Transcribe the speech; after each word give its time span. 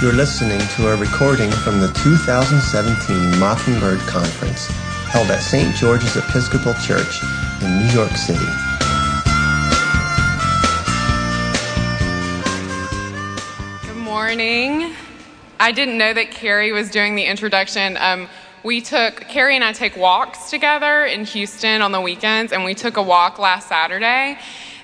You're 0.00 0.12
listening 0.12 0.60
to 0.76 0.92
a 0.92 0.96
recording 0.96 1.50
from 1.50 1.80
the 1.80 1.88
2017 1.88 3.40
Mockingbird 3.40 3.98
Conference, 4.06 4.68
held 5.10 5.28
at 5.28 5.40
St. 5.40 5.74
George's 5.74 6.16
Episcopal 6.16 6.72
Church 6.74 7.20
in 7.62 7.80
New 7.80 7.92
York 7.92 8.12
City. 8.12 8.38
Good 13.88 13.96
morning. 13.96 14.94
I 15.58 15.72
didn't 15.72 15.98
know 15.98 16.14
that 16.14 16.30
Carrie 16.30 16.70
was 16.70 16.92
doing 16.92 17.16
the 17.16 17.24
introduction. 17.24 17.96
Um, 17.96 18.28
we 18.62 18.80
took, 18.80 19.22
Carrie 19.22 19.56
and 19.56 19.64
I 19.64 19.72
take 19.72 19.96
walks 19.96 20.48
together 20.48 21.06
in 21.06 21.24
Houston 21.24 21.82
on 21.82 21.90
the 21.90 22.00
weekends, 22.00 22.52
and 22.52 22.62
we 22.64 22.74
took 22.74 22.96
a 22.96 23.02
walk 23.02 23.40
last 23.40 23.68
Saturday. 23.68 24.38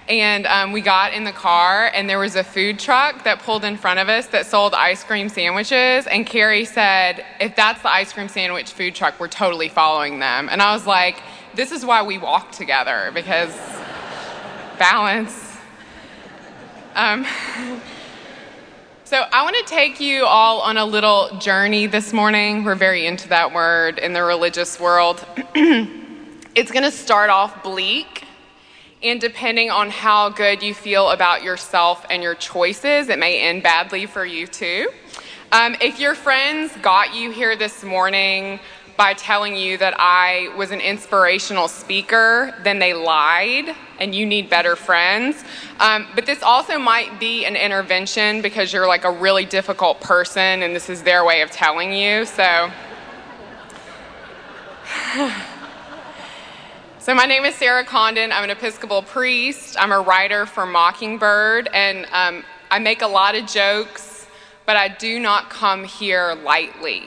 And 0.09 0.46
um, 0.46 0.73
we 0.73 0.82
got 0.82 1.14
in 1.14 1.25
the 1.25 1.32
car, 1.32 1.91
and 1.95 2.09
there 2.11 2.18
was 2.18 2.37
a 2.37 2.45
food 2.45 2.79
truck 2.79 3.25
that 3.25 3.41
pulled 3.41 3.64
in 3.64 3.79
front 3.79 3.98
of 4.01 4.10
us 4.10 4.27
that 4.29 4.45
sold 4.45 4.74
ice 4.74 5.02
cream 5.02 5.30
sandwiches. 5.30 6.06
And 6.06 6.27
Carrie 6.27 6.66
said, 6.66 7.24
If 7.41 7.56
that's 7.56 7.80
the 7.80 7.91
ice 7.91 8.12
cream 8.12 8.29
sandwich 8.29 8.70
food 8.70 8.95
truck, 8.95 9.19
we're 9.19 9.29
totally 9.29 9.70
following 9.70 10.19
them. 10.19 10.51
And 10.51 10.60
I 10.60 10.74
was 10.74 10.87
like, 10.87 11.23
This 11.55 11.73
is 11.73 11.87
why 11.87 12.02
we 12.02 12.19
walk 12.19 12.52
together, 12.52 13.12
because 13.15 13.56
balance. 14.79 15.56
Um, 16.95 17.24
so, 19.05 19.24
I 19.32 19.43
want 19.43 19.57
to 19.57 19.65
take 19.65 20.01
you 20.01 20.27
all 20.27 20.60
on 20.60 20.77
a 20.77 20.84
little 20.84 21.38
journey 21.38 21.87
this 21.87 22.12
morning. 22.12 22.62
We're 22.65 22.74
very 22.74 23.07
into 23.07 23.30
that 23.30 23.55
word 23.55 23.98
in 23.98 24.12
the 24.12 24.23
religious 24.23 24.79
world. 24.79 25.24
it's 25.55 26.71
going 26.71 26.84
to 26.84 26.91
start 26.91 27.30
off 27.30 27.62
bleak 27.62 28.23
and 29.05 29.21
depending 29.21 29.71
on 29.71 29.91
how 29.91 30.31
good 30.31 30.63
you 30.63 30.73
feel 30.75 31.11
about 31.11 31.43
yourself 31.43 32.07
and 32.09 32.23
your 32.23 32.35
choices, 32.35 33.11
it 33.11 33.19
may 33.19 33.39
end 33.41 33.63
badly 33.63 34.07
for 34.07 34.25
you 34.25 34.47
too. 34.47 34.89
Um, 35.53 35.77
if 35.80 36.01
your 36.01 36.15
friends 36.15 36.74
got 36.79 37.15
you 37.15 37.30
here 37.30 37.55
this 37.55 37.85
morning 37.85 38.59
by 38.96 39.13
telling 39.13 39.57
you 39.57 39.77
that 39.77 39.95
I 39.99 40.52
was 40.57 40.71
an 40.71 40.80
inspirational 40.80 41.69
speaker, 41.69 42.55
then 42.63 42.79
they 42.79 42.95
lied 42.95 43.77
and 43.99 44.15
you 44.15 44.24
need 44.24 44.49
better 44.49 44.74
friends. 44.74 45.45
Um, 45.80 46.07
but 46.15 46.24
this 46.24 46.43
also 46.43 46.79
might 46.79 47.21
be 47.21 47.45
an 47.45 47.57
intervention 47.57 48.41
because 48.41 48.73
you're 48.73 48.87
like 48.89 49.05
a 49.05 49.11
really 49.11 49.45
difficult 49.45 50.01
person 50.01 50.63
and 50.63 50.74
this 50.74 50.89
is 50.89 51.02
their 51.02 51.24
way 51.24 51.43
of 51.43 51.51
telling 51.51 51.93
you. 51.93 52.24
So. 52.24 52.71
So, 57.05 57.15
my 57.15 57.27
name 57.27 57.45
is 57.45 57.55
Sarah 57.55 57.85
Condon. 57.85 58.33
I'm 58.33 58.45
an 58.45 58.49
Episcopal 58.49 59.02
priest. 59.02 59.77
I'm 59.79 59.93
a 59.93 60.01
writer 60.01 60.47
for 60.47 60.65
Mockingbird, 60.65 61.69
and 61.74 62.07
um, 62.11 62.43
I 62.71 62.79
make 62.79 63.02
a 63.02 63.07
lot 63.07 63.35
of 63.35 63.46
jokes, 63.46 64.27
but 64.65 64.78
I 64.78 64.88
do 64.88 65.21
not 65.21 65.50
come 65.50 65.84
here 65.84 66.34
lightly. 66.43 67.03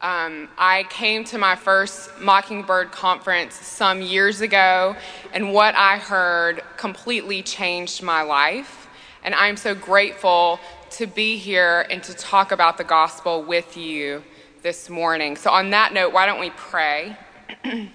Um, 0.00 0.48
I 0.56 0.86
came 0.88 1.22
to 1.24 1.36
my 1.36 1.54
first 1.54 2.18
Mockingbird 2.18 2.92
conference 2.92 3.56
some 3.56 4.00
years 4.00 4.40
ago, 4.40 4.96
and 5.34 5.52
what 5.52 5.74
I 5.74 5.98
heard 5.98 6.62
completely 6.78 7.42
changed 7.42 8.02
my 8.02 8.22
life. 8.22 8.88
And 9.22 9.34
I'm 9.34 9.58
so 9.58 9.74
grateful 9.74 10.58
to 10.92 11.06
be 11.06 11.36
here 11.36 11.84
and 11.90 12.02
to 12.04 12.14
talk 12.14 12.52
about 12.52 12.78
the 12.78 12.84
gospel 12.84 13.42
with 13.42 13.76
you 13.76 14.24
this 14.62 14.88
morning. 14.88 15.36
So, 15.36 15.50
on 15.50 15.68
that 15.72 15.92
note, 15.92 16.14
why 16.14 16.24
don't 16.24 16.40
we 16.40 16.48
pray? 16.56 17.18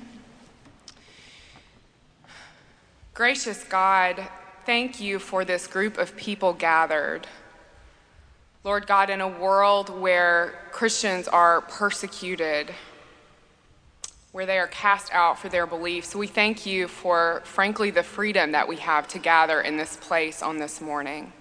Gracious 3.20 3.66
God, 3.66 4.26
thank 4.66 5.02
you 5.02 5.20
for 5.20 5.44
this 5.44 5.68
group 5.68 5.98
of 5.98 6.16
people 6.16 6.54
gathered. 6.54 7.28
Lord 8.64 8.88
God, 8.88 9.10
in 9.10 9.20
a 9.20 9.28
world 9.28 9.90
where 9.90 10.58
Christians 10.72 11.28
are 11.28 11.60
persecuted, 11.60 12.74
where 14.32 14.46
they 14.46 14.58
are 14.58 14.68
cast 14.68 15.14
out 15.14 15.38
for 15.38 15.50
their 15.50 15.68
beliefs, 15.68 16.16
we 16.16 16.28
thank 16.28 16.66
you 16.66 16.88
for, 16.88 17.42
frankly, 17.44 17.92
the 17.92 18.04
freedom 18.04 18.54
that 18.54 18.70
we 18.70 18.78
have 18.78 19.06
to 19.10 19.20
gather 19.20 19.60
in 19.60 19.76
this 19.76 19.98
place 19.98 20.42
on 20.42 20.58
this 20.58 20.80
morning. 20.80 21.34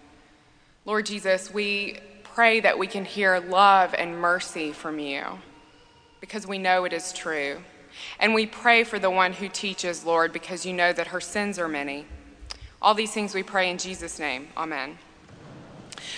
Lord 0.84 1.06
Jesus, 1.06 1.54
we 1.54 2.00
pray 2.24 2.58
that 2.58 2.76
we 2.76 2.88
can 2.88 3.04
hear 3.04 3.38
love 3.38 3.94
and 3.96 4.18
mercy 4.18 4.72
from 4.72 4.98
you 4.98 5.22
because 6.20 6.44
we 6.44 6.58
know 6.58 6.86
it 6.86 6.92
is 6.92 7.12
true. 7.12 7.62
And 8.18 8.34
we 8.34 8.46
pray 8.46 8.84
for 8.84 8.98
the 8.98 9.10
one 9.10 9.32
who 9.32 9.48
teaches, 9.48 10.04
Lord, 10.04 10.32
because 10.32 10.66
you 10.66 10.72
know 10.72 10.92
that 10.92 11.08
her 11.08 11.20
sins 11.20 11.58
are 11.58 11.68
many. 11.68 12.06
All 12.80 12.94
these 12.94 13.12
things 13.12 13.34
we 13.34 13.42
pray 13.42 13.70
in 13.70 13.78
Jesus' 13.78 14.18
name. 14.18 14.48
Amen. 14.56 14.98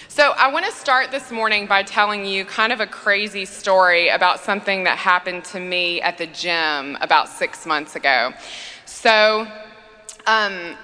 So, 0.09 0.33
I 0.37 0.53
want 0.53 0.67
to 0.67 0.73
start 0.73 1.11
this 1.11 1.31
morning 1.31 1.67
by 1.67 1.83
telling 1.83 2.27
you 2.27 2.45
kind 2.45 2.73
of 2.73 2.81
a 2.81 2.87
crazy 2.87 3.45
story 3.45 4.09
about 4.09 4.41
something 4.41 4.85
that 4.85 4.99
happened 4.99 5.45
to 5.47 5.61
me 5.61 6.03
at 6.03 6.19
the 6.19 6.27
gym 6.27 6.99
about 7.01 7.29
six 7.29 7.65
months 7.65 7.97
ago. 7.97 8.33
So, 8.85 9.47
um, 10.27 10.77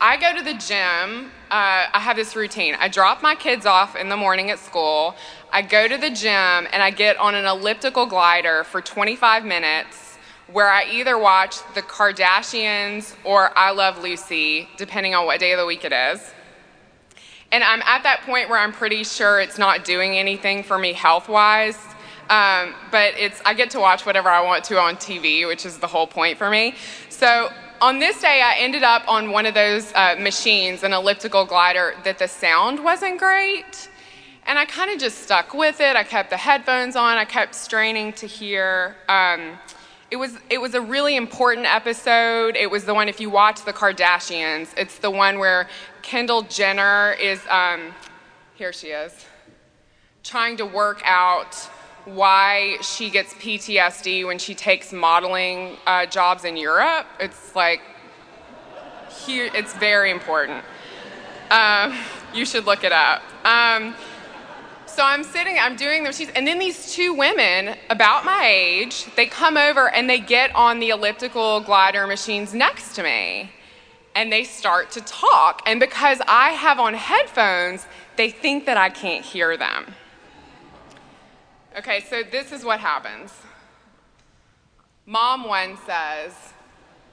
I 0.00 0.16
go 0.16 0.36
to 0.36 0.44
the 0.44 0.54
gym. 0.54 1.32
Uh, 1.50 1.90
I 1.92 1.98
have 1.98 2.14
this 2.14 2.36
routine. 2.36 2.76
I 2.78 2.88
drop 2.88 3.20
my 3.20 3.34
kids 3.34 3.66
off 3.66 3.96
in 3.96 4.08
the 4.08 4.16
morning 4.16 4.50
at 4.50 4.60
school. 4.60 5.16
I 5.50 5.62
go 5.62 5.88
to 5.88 5.96
the 5.96 6.10
gym 6.10 6.68
and 6.72 6.80
I 6.80 6.90
get 6.90 7.16
on 7.16 7.34
an 7.34 7.44
elliptical 7.44 8.06
glider 8.06 8.62
for 8.62 8.80
25 8.80 9.44
minutes 9.44 10.17
where 10.52 10.68
I 10.68 10.84
either 10.84 11.18
watch 11.18 11.56
The 11.74 11.82
Kardashians 11.82 13.14
or 13.24 13.56
I 13.56 13.70
Love 13.70 14.02
Lucy, 14.02 14.68
depending 14.76 15.14
on 15.14 15.26
what 15.26 15.40
day 15.40 15.52
of 15.52 15.58
the 15.58 15.66
week 15.66 15.84
it 15.84 15.92
is. 15.92 16.32
And 17.52 17.64
I'm 17.64 17.82
at 17.82 18.02
that 18.02 18.22
point 18.22 18.48
where 18.48 18.58
I'm 18.58 18.72
pretty 18.72 19.04
sure 19.04 19.40
it's 19.40 19.58
not 19.58 19.84
doing 19.84 20.16
anything 20.16 20.62
for 20.62 20.78
me 20.78 20.92
health 20.92 21.28
wise. 21.28 21.78
Um, 22.30 22.74
but 22.90 23.14
it's 23.16 23.40
I 23.46 23.54
get 23.54 23.70
to 23.70 23.80
watch 23.80 24.04
whatever 24.04 24.28
I 24.28 24.42
want 24.42 24.64
to 24.64 24.78
on 24.78 24.96
TV, 24.96 25.46
which 25.46 25.64
is 25.64 25.78
the 25.78 25.86
whole 25.86 26.06
point 26.06 26.36
for 26.36 26.50
me. 26.50 26.74
So 27.08 27.50
on 27.80 27.98
this 28.00 28.20
day, 28.20 28.42
I 28.42 28.56
ended 28.58 28.82
up 28.82 29.08
on 29.08 29.30
one 29.30 29.46
of 29.46 29.54
those 29.54 29.92
uh, 29.94 30.16
machines, 30.18 30.82
an 30.82 30.92
elliptical 30.92 31.46
glider, 31.46 31.94
that 32.04 32.18
the 32.18 32.28
sound 32.28 32.82
wasn't 32.82 33.18
great. 33.18 33.88
And 34.46 34.58
I 34.58 34.64
kind 34.64 34.90
of 34.90 34.98
just 34.98 35.22
stuck 35.22 35.54
with 35.54 35.80
it. 35.80 35.96
I 35.96 36.04
kept 36.04 36.30
the 36.30 36.36
headphones 36.36 36.96
on. 36.96 37.16
I 37.18 37.24
kept 37.24 37.54
straining 37.54 38.12
to 38.14 38.26
hear. 38.26 38.96
Um, 39.08 39.58
it 40.10 40.16
was 40.16 40.38
it 40.48 40.60
was 40.60 40.74
a 40.74 40.80
really 40.80 41.16
important 41.16 41.66
episode. 41.66 42.56
It 42.56 42.70
was 42.70 42.84
the 42.84 42.94
one 42.94 43.08
if 43.08 43.20
you 43.20 43.30
watch 43.30 43.64
the 43.64 43.72
Kardashians, 43.72 44.68
it's 44.76 44.98
the 44.98 45.10
one 45.10 45.38
where 45.38 45.68
Kendall 46.02 46.42
Jenner 46.42 47.12
is 47.20 47.40
um, 47.48 47.94
here 48.54 48.72
she 48.72 48.88
is 48.88 49.26
trying 50.28 50.56
to 50.58 50.66
work 50.66 51.00
out 51.04 51.54
why 52.04 52.76
she 52.82 53.08
gets 53.08 53.32
PTSD 53.34 54.26
when 54.26 54.38
she 54.38 54.54
takes 54.54 54.92
modeling 54.92 55.76
uh, 55.86 56.04
jobs 56.06 56.44
in 56.44 56.56
Europe. 56.56 57.06
It's 57.18 57.54
like 57.54 57.80
it's 59.26 59.74
very 59.74 60.10
important. 60.10 60.64
Um, 61.50 61.94
you 62.34 62.44
should 62.44 62.66
look 62.66 62.84
it 62.84 62.92
up. 62.92 63.22
Um, 63.44 63.94
so 64.98 65.04
I'm 65.04 65.22
sitting, 65.22 65.56
I'm 65.56 65.76
doing 65.76 66.02
the 66.02 66.08
machines, 66.08 66.32
and 66.34 66.44
then 66.44 66.58
these 66.58 66.92
two 66.92 67.14
women, 67.14 67.76
about 67.88 68.24
my 68.24 68.44
age, 68.44 69.06
they 69.14 69.26
come 69.26 69.56
over 69.56 69.88
and 69.88 70.10
they 70.10 70.18
get 70.18 70.52
on 70.56 70.80
the 70.80 70.88
elliptical 70.88 71.60
glider 71.60 72.04
machines 72.08 72.52
next 72.52 72.96
to 72.96 73.04
me. 73.04 73.52
And 74.16 74.32
they 74.32 74.42
start 74.42 74.90
to 74.92 75.00
talk. 75.02 75.62
And 75.66 75.78
because 75.78 76.20
I 76.26 76.48
have 76.48 76.80
on 76.80 76.94
headphones, 76.94 77.86
they 78.16 78.30
think 78.30 78.66
that 78.66 78.76
I 78.76 78.90
can't 78.90 79.24
hear 79.24 79.56
them. 79.56 79.94
Okay, 81.78 82.00
so 82.00 82.24
this 82.24 82.50
is 82.50 82.64
what 82.64 82.80
happens. 82.80 83.32
Mom 85.06 85.44
one 85.44 85.78
says, 85.86 86.34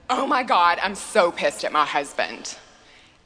Oh 0.10 0.26
my 0.26 0.42
God, 0.42 0.80
I'm 0.82 0.96
so 0.96 1.32
pissed 1.32 1.64
at 1.64 1.72
my 1.72 1.86
husband. 1.86 2.58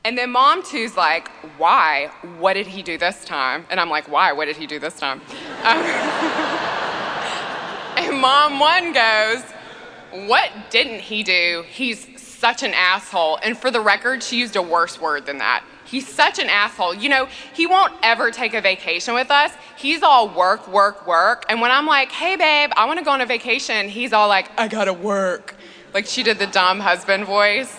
And 0.05 0.17
then 0.17 0.31
mom 0.31 0.63
two's 0.63 0.95
like, 0.95 1.29
why? 1.57 2.09
What 2.37 2.53
did 2.53 2.67
he 2.67 2.81
do 2.81 2.97
this 2.97 3.25
time? 3.25 3.65
And 3.69 3.79
I'm 3.79 3.89
like, 3.89 4.07
why? 4.07 4.31
What 4.31 4.45
did 4.45 4.55
he 4.55 4.65
do 4.65 4.79
this 4.79 4.97
time? 4.97 5.21
Um, 5.63 5.77
and 7.97 8.21
mom 8.21 8.59
one 8.59 8.93
goes, 8.93 9.43
what 10.27 10.49
didn't 10.69 11.01
he 11.01 11.23
do? 11.23 11.65
He's 11.67 12.21
such 12.21 12.63
an 12.63 12.73
asshole. 12.73 13.39
And 13.43 13.57
for 13.57 13.69
the 13.69 13.81
record, 13.81 14.23
she 14.23 14.39
used 14.39 14.55
a 14.55 14.61
worse 14.61 15.01
word 15.01 15.25
than 15.25 15.39
that. 15.39 15.65
He's 15.83 16.07
such 16.07 16.39
an 16.39 16.47
asshole. 16.47 16.93
You 16.93 17.09
know, 17.09 17.27
he 17.53 17.67
won't 17.67 17.93
ever 18.01 18.31
take 18.31 18.53
a 18.53 18.61
vacation 18.61 19.13
with 19.13 19.29
us. 19.29 19.51
He's 19.77 20.01
all 20.01 20.29
work, 20.29 20.67
work, 20.67 21.05
work. 21.05 21.43
And 21.49 21.59
when 21.59 21.71
I'm 21.71 21.85
like, 21.85 22.11
hey, 22.11 22.37
babe, 22.37 22.71
I 22.77 22.85
want 22.85 22.99
to 22.99 23.05
go 23.05 23.11
on 23.11 23.21
a 23.21 23.25
vacation, 23.25 23.89
he's 23.89 24.13
all 24.13 24.29
like, 24.29 24.49
I 24.57 24.69
gotta 24.69 24.93
work. 24.93 25.55
Like 25.93 26.05
she 26.05 26.23
did 26.23 26.39
the 26.39 26.47
dumb 26.47 26.79
husband 26.79 27.25
voice. 27.25 27.75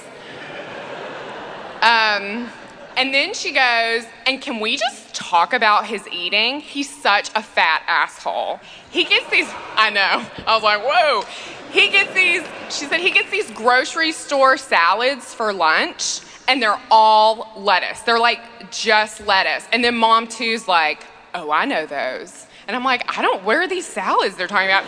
Um, 1.83 2.49
and 2.97 3.15
then 3.15 3.33
she 3.33 3.53
goes, 3.53 4.05
and 4.27 4.43
can 4.43 4.61
we 4.61 4.77
just 4.77 5.15
talk 5.15 5.53
about 5.53 5.87
his 5.87 6.07
eating? 6.09 6.61
He's 6.61 6.89
such 6.89 7.31
a 7.35 7.43
fat 7.43 7.83
asshole. 7.87 8.61
He 8.91 9.05
gets 9.05 9.31
these, 9.31 9.49
I 9.77 9.91
know. 9.91 10.27
I 10.47 10.55
was 10.55 10.63
like, 10.63 10.83
whoa. 10.83 11.25
He 11.71 11.89
gets 11.89 12.13
these, 12.13 12.43
she 12.69 12.87
said, 12.87 13.01
he 13.01 13.11
gets 13.11 13.31
these 13.31 13.51
grocery 13.53 14.13
store 14.13 14.57
salads 14.57 15.33
for 15.33 15.53
lunch 15.53 16.21
and 16.49 16.61
they're 16.61 16.81
all 16.91 17.53
lettuce. 17.57 18.01
They're 18.01 18.19
like 18.19 18.41
just 18.71 19.27
lettuce. 19.27 19.67
And 19.73 19.85
then 19.85 19.97
mom 19.97 20.27
two's 20.27 20.67
like, 20.67 21.07
oh, 21.35 21.51
I 21.51 21.65
know 21.65 21.87
those. 21.87 22.47
And 22.67 22.77
I'm 22.77 22.85
like, 22.85 23.17
I 23.17 23.23
don't, 23.23 23.45
where 23.45 23.63
are 23.63 23.69
these 23.69 23.87
salads 23.87 24.37
they're 24.37 24.49
talking 24.49 24.69
about? 24.69 24.85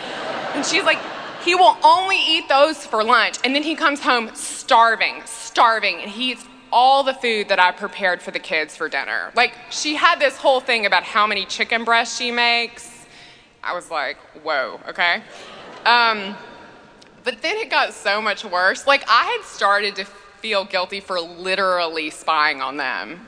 And 0.55 0.67
she's 0.67 0.85
like, 0.85 0.99
he 1.43 1.55
will 1.55 1.77
only 1.83 2.19
eat 2.19 2.49
those 2.49 2.85
for 2.85 3.03
lunch. 3.03 3.39
And 3.45 3.55
then 3.55 3.63
he 3.63 3.75
comes 3.75 4.01
home 4.01 4.31
starving, 4.35 5.23
starving, 5.25 6.01
and 6.01 6.11
he 6.11 6.33
eats 6.33 6.47
all 6.73 7.03
the 7.03 7.15
food 7.15 7.49
that 7.49 7.61
I 7.61 7.71
prepared 7.71 8.23
for 8.23 8.31
the 8.31 8.39
kids 8.39 8.75
for 8.75 8.89
dinner. 8.89 9.31
Like, 9.37 9.55
she 9.71 9.95
had 9.95 10.19
this 10.19 10.37
whole 10.37 10.61
thing 10.61 10.87
about 10.87 11.05
how 11.05 11.27
many 11.27 11.45
chicken 11.45 11.85
breasts 11.85 12.17
she 12.17 12.31
makes. 12.31 13.07
I 13.63 13.75
was 13.75 13.91
like, 13.91 14.17
whoa, 14.43 14.81
okay. 14.89 15.23
Um, 15.85 16.35
but 17.25 17.43
then 17.43 17.59
it 17.59 17.71
got 17.71 17.93
so 17.93 18.21
much 18.21 18.45
worse. 18.45 18.87
Like, 18.87 19.05
I 19.09 19.25
had 19.25 19.45
started 19.45 19.95
to 19.97 20.05
feel 20.05 20.65
guilty 20.65 21.01
for 21.01 21.21
literally 21.21 22.11
spying 22.11 22.61
on 22.61 22.77
them. 22.77 23.27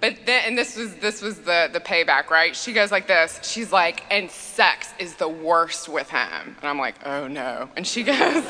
But 0.00 0.18
then, 0.26 0.42
and 0.46 0.58
this 0.58 0.76
was 0.76 0.94
this 0.96 1.22
was 1.22 1.38
the 1.40 1.70
the 1.72 1.80
payback, 1.80 2.28
right? 2.28 2.54
She 2.54 2.74
goes 2.74 2.92
like 2.92 3.06
this. 3.06 3.40
She's 3.42 3.72
like, 3.72 4.04
and 4.10 4.30
sex 4.30 4.92
is 4.98 5.14
the 5.14 5.28
worst 5.28 5.88
with 5.88 6.10
him. 6.10 6.56
And 6.60 6.64
I'm 6.68 6.78
like, 6.78 6.96
oh 7.06 7.26
no. 7.26 7.70
And 7.74 7.86
she 7.86 8.02
goes, 8.12 8.44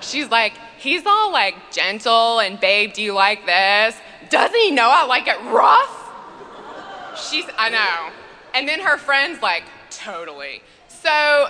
she's 0.00 0.28
like, 0.30 0.52
he's 0.78 1.06
all 1.06 1.32
like 1.32 1.54
gentle 1.72 2.40
and 2.40 2.58
babe, 2.60 2.92
do 2.92 3.02
you 3.02 3.12
like 3.12 3.46
this? 3.46 3.96
Doesn't 4.30 4.58
he 4.58 4.70
know 4.70 4.88
I 4.90 5.06
like 5.06 5.28
it 5.28 5.40
rough? 5.52 6.02
She's, 7.16 7.44
I 7.56 7.70
know. 7.70 8.12
And 8.54 8.68
then 8.68 8.80
her 8.80 8.96
friend's 8.96 9.40
like, 9.42 9.64
totally. 9.90 10.62
So 10.88 11.48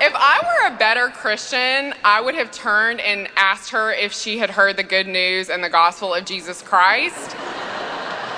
if 0.00 0.12
I 0.14 0.40
were 0.42 0.74
a 0.74 0.78
better 0.78 1.08
Christian, 1.08 1.94
I 2.04 2.20
would 2.20 2.34
have 2.34 2.50
turned 2.50 3.00
and 3.00 3.28
asked 3.36 3.70
her 3.70 3.92
if 3.92 4.12
she 4.12 4.38
had 4.38 4.50
heard 4.50 4.76
the 4.76 4.82
good 4.82 5.06
news 5.06 5.50
and 5.50 5.62
the 5.62 5.70
gospel 5.70 6.14
of 6.14 6.24
Jesus 6.24 6.62
Christ. 6.62 7.36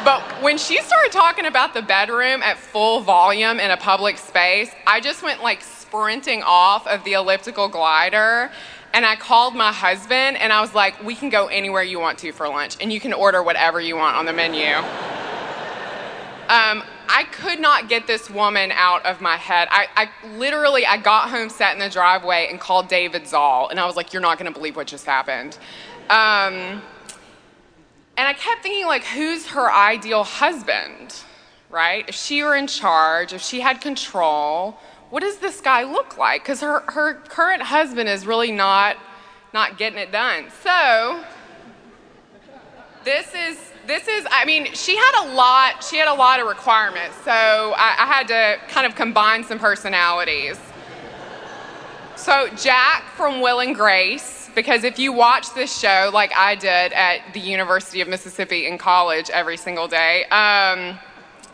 But 0.05 0.23
when 0.41 0.59
she 0.59 0.81
started 0.83 1.11
talking 1.11 1.47
about 1.47 1.75
the 1.75 1.83
bedroom 1.83 2.43
at 2.43 2.57
full 2.57 3.01
volume 3.01 3.59
in 3.59 3.71
a 3.73 3.77
public 3.77 4.19
space, 4.19 4.71
I 4.87 5.01
just 5.01 5.23
went 5.23 5.43
like 5.43 5.63
sprinting 5.63 6.43
off 6.45 6.87
of 6.87 7.03
the 7.05 7.15
elliptical 7.15 7.69
glider 7.69 8.53
and 8.97 9.05
I 9.05 9.15
called 9.15 9.55
my 9.55 9.73
husband 9.73 10.39
and 10.39 10.51
I 10.51 10.63
was 10.63 10.75
like, 10.75 11.05
we 11.05 11.15
can 11.15 11.29
go 11.29 11.49
anywhere 11.49 11.83
you 11.83 12.01
want 12.01 12.19
to 12.21 12.33
for 12.33 12.49
lunch 12.49 12.79
and 12.81 12.91
you 12.91 12.99
can 12.99 13.13
order 13.13 13.43
whatever 13.43 13.79
you 13.79 13.95
want 13.95 14.17
on 14.17 14.25
the 14.25 14.33
menu. 14.33 14.75
Um, 16.49 16.83
I 17.07 17.25
could 17.31 17.61
not 17.61 17.91
get 17.91 18.07
this 18.07 18.31
woman 18.31 18.73
out 18.73 19.05
of 19.05 19.21
my 19.21 19.37
head. 19.37 19.69
I, 19.71 19.89
I, 19.97 20.29
literally, 20.39 20.87
I 20.87 20.97
got 20.97 21.29
home, 21.29 21.51
sat 21.51 21.75
in 21.75 21.79
the 21.79 21.91
driveway, 21.91 22.49
and 22.51 22.59
called 22.59 22.89
David 22.89 23.27
Zahl, 23.27 23.69
and 23.69 23.79
I 23.79 23.87
was 23.87 23.97
like, 23.97 24.13
"You're 24.13 24.23
not 24.23 24.39
going 24.39 24.53
to 24.53 24.57
believe 24.57 24.77
what 24.77 24.87
just 24.87 25.07
happened." 25.07 25.59
Um, 26.09 26.83
and 28.17 28.27
I 28.29 28.33
kept 28.33 28.63
thinking, 28.63 28.87
like, 28.87 29.05
who's 29.05 29.47
her 29.49 29.73
ideal 29.73 30.25
husband, 30.25 31.17
right? 31.69 32.05
If 32.09 32.15
she 32.15 32.43
were 32.43 32.55
in 32.55 32.67
charge, 32.67 33.33
if 33.33 33.43
she 33.43 33.61
had 33.61 33.81
control, 33.81 34.79
what 35.11 35.23
does 35.23 35.39
this 35.39 35.61
guy 35.61 35.85
look 35.85 36.19
like? 36.19 36.43
Because 36.43 36.61
her, 36.61 36.81
her 36.89 37.15
current 37.15 37.63
husband 37.63 38.09
is 38.09 38.27
really 38.27 38.53
not, 38.53 38.97
not 39.55 39.79
getting 39.79 39.99
it 39.99 40.13
done. 40.13 40.47
So, 40.63 41.23
this 43.05 43.33
is, 43.35 43.59
this 43.87 44.09
is, 44.09 44.27
I 44.31 44.45
mean, 44.45 44.73
she 44.75 44.97
had 44.97 45.25
a 45.25 45.35
lot, 45.35 45.85
she 45.85 45.97
had 45.97 46.09
a 46.09 46.15
lot 46.15 46.41
of 46.41 46.47
requirements. 46.47 47.17
So, 47.25 47.31
I, 47.31 47.97
I 47.99 48.07
had 48.07 48.29
to 48.29 48.59
kind 48.69 48.87
of 48.87 48.95
combine 48.97 49.45
some 49.45 49.59
personalities. 49.59 50.59
So, 52.17 52.49
Jack 52.57 53.05
from 53.17 53.41
Will 53.41 53.61
and 53.61 53.75
Grace 53.75 54.37
because 54.57 54.85
if 54.85 54.99
you 54.99 55.13
watch 55.13 55.53
this 55.55 55.79
show 55.79 56.11
like 56.13 56.33
I 56.35 56.55
did 56.55 56.95
at 56.95 57.21
the 57.35 57.41
University 57.41 58.01
of 58.01 58.09
Mississippi 58.09 58.67
in 58.67 58.79
college 58.79 59.29
every 59.29 59.59
single 59.59 59.87
day, 59.87 60.25
um, 60.31 60.99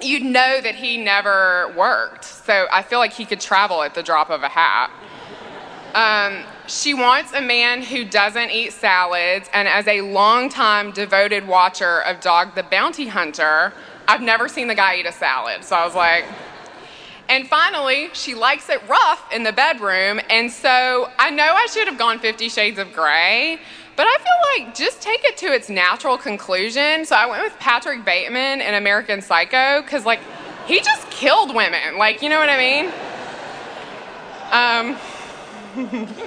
you'd 0.05 0.23
know 0.23 0.61
that 0.61 0.75
he 0.75 0.97
never 0.97 1.73
worked. 1.77 2.25
So 2.25 2.67
I 2.71 2.83
feel 2.83 2.99
like 2.99 3.13
he 3.13 3.25
could 3.25 3.41
travel 3.41 3.83
at 3.83 3.95
the 3.95 4.03
drop 4.03 4.31
of 4.31 4.43
a 4.43 4.49
hat. 4.49 4.91
Um, 5.95 6.45
she 6.67 6.95
wants 6.95 7.33
a 7.35 7.41
man 7.41 7.83
who 7.83 8.05
doesn't 8.05 8.51
eat 8.51 8.73
salads, 8.73 9.51
and 9.53 9.69
as 9.69 9.87
a 9.87 10.01
longtime 10.01 10.93
devoted 10.93 11.47
watcher 11.47 12.01
of 12.03 12.21
Dog 12.21 12.55
the 12.55 12.63
Bounty 12.63 13.09
Hunter, 13.09 13.75
I've 14.09 14.23
never 14.23 14.49
seen 14.49 14.69
the 14.69 14.75
guy 14.75 14.97
eat 14.97 15.07
a 15.07 15.13
salad. 15.13 15.65
So 15.65 15.77
I 15.77 15.85
was 15.85 15.95
like, 15.95 16.25
and 17.29 17.47
finally, 17.47 18.09
she 18.15 18.35
likes 18.35 18.69
it 18.69 18.87
rough 18.89 19.33
in 19.33 19.43
the 19.43 19.53
bedroom. 19.53 20.21
And 20.29 20.51
so 20.51 21.11
I 21.19 21.31
know 21.31 21.45
I 21.45 21.67
should 21.67 21.89
have 21.89 21.99
gone 21.99 22.19
Fifty 22.19 22.49
Shades 22.49 22.79
of 22.79 22.93
Grey, 22.93 23.59
but 24.03 24.09
I 24.09 24.19
feel 24.19 24.65
like 24.67 24.75
just 24.75 25.01
take 25.01 25.23
it 25.23 25.37
to 25.37 25.47
its 25.47 25.69
natural 25.69 26.19
conclusion. 26.19 27.05
So 27.05 27.15
I 27.15 27.27
went 27.27 27.45
with 27.45 27.57
Patrick 27.61 28.05
Bateman 28.05 28.61
in 28.61 28.75
American 28.75 29.23
Psycho 29.23 29.81
because, 29.81 30.05
like, 30.05 30.19
he 30.67 30.81
just 30.81 31.09
killed 31.09 31.55
women. 31.55 31.99
Like, 31.99 32.21
you 32.21 32.29
know 32.29 32.41
what 32.41 32.49
I 32.51 32.59
mean? 32.59 32.87
Um, 34.51 34.97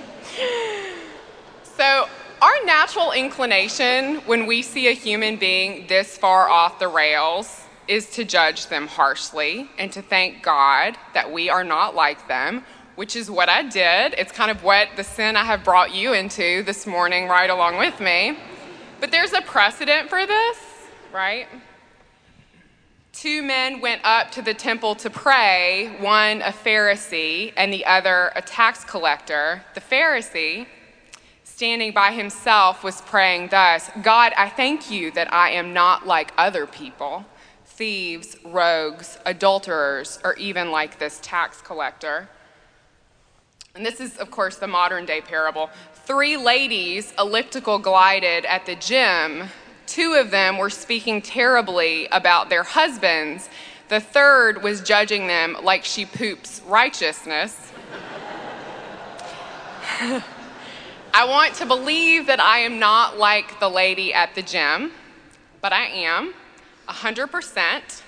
so, 1.64 2.08
our 2.42 2.54
natural 2.64 3.12
inclination 3.12 4.22
when 4.22 4.46
we 4.46 4.62
see 4.62 4.88
a 4.88 4.94
human 4.94 5.36
being 5.36 5.86
this 5.88 6.18
far 6.18 6.50
off 6.50 6.80
the 6.80 6.88
rails 6.88 7.64
is 7.90 8.10
to 8.12 8.24
judge 8.24 8.68
them 8.68 8.88
harshly 8.88 9.70
and 9.78 9.92
to 9.92 10.02
thank 10.02 10.42
God 10.42 10.98
that 11.14 11.30
we 11.30 11.50
are 11.50 11.66
not 11.66 11.94
like 11.94 12.26
them, 12.30 12.64
which 12.96 13.16
is 13.16 13.30
what 13.30 13.50
I 13.50 13.64
did. 13.64 14.16
It's 14.18 14.32
kind 14.32 14.50
of 14.50 14.64
what 14.64 14.90
the 14.96 15.04
sin 15.04 15.36
I 15.36 15.44
have 15.44 15.64
brought 15.64 15.94
you 15.94 16.14
into 16.14 16.64
this 16.64 16.88
morning, 16.88 17.28
right 17.28 17.50
along 17.50 17.78
with 17.78 18.00
me. 18.00 18.38
But 19.00 19.12
there's 19.12 19.34
a 19.34 19.42
precedent 19.42 20.10
for 20.10 20.26
this, 20.26 20.58
right? 21.14 21.48
Two 23.12 23.42
men 23.44 23.80
went 23.80 24.02
up 24.04 24.32
to 24.32 24.42
the 24.42 24.54
temple 24.54 24.96
to 24.96 25.10
pray, 25.10 25.96
one 26.00 26.42
a 26.42 26.52
Pharisee 26.52 27.54
and 27.56 27.72
the 27.72 27.86
other 27.86 28.32
a 28.36 28.42
tax 28.42 28.84
collector. 28.84 29.64
The 29.74 29.82
Pharisee, 29.82 30.68
standing 31.44 31.94
by 31.94 32.12
himself, 32.12 32.84
was 32.84 33.02
praying 33.02 33.50
thus 33.50 33.90
God, 34.02 34.34
I 34.38 34.50
thank 34.50 34.92
you 34.92 35.12
that 35.12 35.34
I 35.34 35.52
am 35.52 35.74
not 35.74 36.06
like 36.06 36.34
other 36.38 36.66
people 36.66 37.26
thieves, 37.76 38.38
rogues, 38.46 39.18
adulterers, 39.26 40.18
or 40.24 40.34
even 40.36 40.72
like 40.72 40.98
this 40.98 41.20
tax 41.22 41.62
collector. 41.62 42.30
And 43.76 43.86
this 43.86 44.00
is, 44.00 44.16
of 44.18 44.32
course, 44.32 44.56
the 44.56 44.68
modern 44.68 45.06
day 45.06 45.20
parable. 45.20 45.70
Three 45.94 46.38
ladies 46.38 47.14
elliptical 47.20 47.78
glided 47.78 48.46
at 48.46 48.66
the 48.66 48.76
gym. 48.76 49.50
Two 49.86 50.14
of 50.14 50.32
them 50.32 50.58
were 50.58 50.70
speaking 50.70 51.22
terribly 51.22 52.08
about 52.08 52.50
their 52.50 52.64
husbands. 52.64 53.50
The 53.90 54.00
third 54.00 54.64
was 54.64 54.80
judging 54.80 55.28
them 55.28 55.58
like 55.62 55.84
she 55.84 56.06
poops 56.06 56.62
righteousness. 56.66 57.74
I 61.14 61.26
want 61.26 61.56
to 61.56 61.66
believe 61.66 62.28
that 62.28 62.40
I 62.40 62.60
am 62.60 62.80
not 62.80 63.18
like 63.18 63.60
the 63.60 63.70
lady 63.70 64.14
at 64.14 64.36
the 64.36 64.42
gym, 64.42 64.92
but 65.62 65.74
I 65.74 65.88
am. 65.88 66.34
100%. 66.88 68.02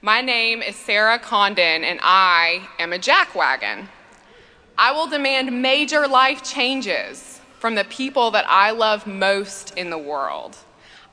My 0.00 0.20
name 0.20 0.62
is 0.62 0.76
Sarah 0.76 1.18
Condon, 1.18 1.82
and 1.82 1.98
I 2.04 2.68
am 2.78 2.92
a 2.92 2.98
jackwagon. 2.98 3.88
I 4.78 4.92
will 4.92 5.08
demand 5.08 5.60
major 5.60 6.06
life 6.06 6.44
changes 6.44 7.40
from 7.58 7.74
the 7.74 7.82
people 7.82 8.30
that 8.30 8.44
I 8.48 8.70
love 8.70 9.08
most 9.08 9.76
in 9.76 9.90
the 9.90 9.98
world. 9.98 10.56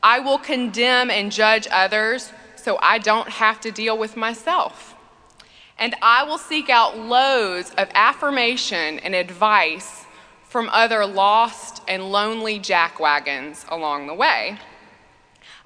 I 0.04 0.20
will 0.20 0.38
condemn 0.38 1.10
and 1.10 1.32
judge 1.32 1.68
others 1.72 2.32
so 2.56 2.78
I 2.80 3.00
don't 3.00 3.28
have 3.28 3.60
to 3.62 3.72
deal 3.72 3.98
with 3.98 4.16
myself. 4.16 4.94
And 5.80 5.96
I 6.00 6.24
will 6.24 6.38
seek 6.38 6.70
out 6.70 7.00
loads 7.00 7.72
of 7.72 7.90
affirmation 7.96 9.00
and 9.00 9.16
advice 9.16 10.06
from 10.44 10.70
other 10.72 11.04
lost 11.04 11.82
and 11.88 12.12
lonely 12.12 12.60
jackwagons 12.60 13.66
along 13.70 14.06
the 14.06 14.14
way. 14.14 14.60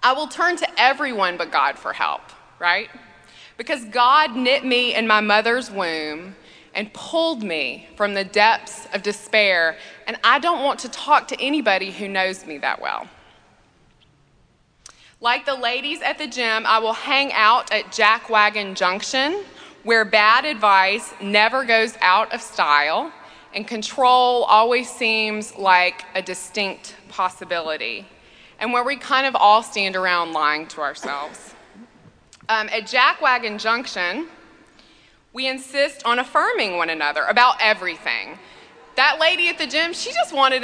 I 0.01 0.13
will 0.13 0.27
turn 0.27 0.55
to 0.55 0.79
everyone 0.79 1.35
but 1.35 1.51
God 1.51 1.77
for 1.77 1.91
help, 1.91 2.21
right? 2.59 2.89
Because 3.57 3.83
God 3.83 4.37
knit 4.37 4.63
me 4.63 4.95
in 4.95 5.05
my 5.05 5.19
mother's 5.19 5.69
womb 5.69 6.37
and 6.79 6.93
pulled 6.93 7.43
me 7.43 7.85
from 7.97 8.13
the 8.13 8.23
depths 8.23 8.87
of 8.93 9.03
despair, 9.03 9.75
and 10.07 10.17
I 10.23 10.39
don't 10.39 10.63
want 10.63 10.79
to 10.79 10.89
talk 10.89 11.27
to 11.27 11.41
anybody 11.41 11.91
who 11.91 12.07
knows 12.07 12.45
me 12.45 12.57
that 12.59 12.81
well. 12.81 13.05
Like 15.19 15.45
the 15.45 15.55
ladies 15.55 16.01
at 16.01 16.17
the 16.17 16.25
gym, 16.25 16.65
I 16.65 16.79
will 16.79 16.93
hang 16.93 17.33
out 17.33 17.69
at 17.73 17.87
Jackwagon 17.87 18.75
Junction, 18.75 19.43
where 19.83 20.05
bad 20.05 20.45
advice 20.45 21.13
never 21.21 21.65
goes 21.65 21.97
out 21.99 22.33
of 22.33 22.41
style 22.41 23.11
and 23.53 23.67
control 23.67 24.45
always 24.45 24.89
seems 24.89 25.57
like 25.57 26.05
a 26.15 26.21
distinct 26.21 26.95
possibility 27.09 28.07
and 28.59 28.71
where 28.71 28.85
we 28.85 28.95
kind 28.95 29.27
of 29.27 29.35
all 29.35 29.63
stand 29.63 29.97
around 29.97 30.31
lying 30.31 30.65
to 30.67 30.79
ourselves. 30.79 31.55
Um, 32.47 32.69
at 32.69 32.83
Jackwagon 32.83 33.59
Junction, 33.59 34.29
we 35.33 35.47
insist 35.47 36.05
on 36.05 36.19
affirming 36.19 36.77
one 36.77 36.89
another 36.89 37.23
about 37.23 37.55
everything. 37.61 38.37
that 38.99 39.17
lady 39.17 39.47
at 39.47 39.57
the 39.57 39.65
gym, 39.65 39.93
she 39.93 40.11
just 40.11 40.33
wanted 40.33 40.61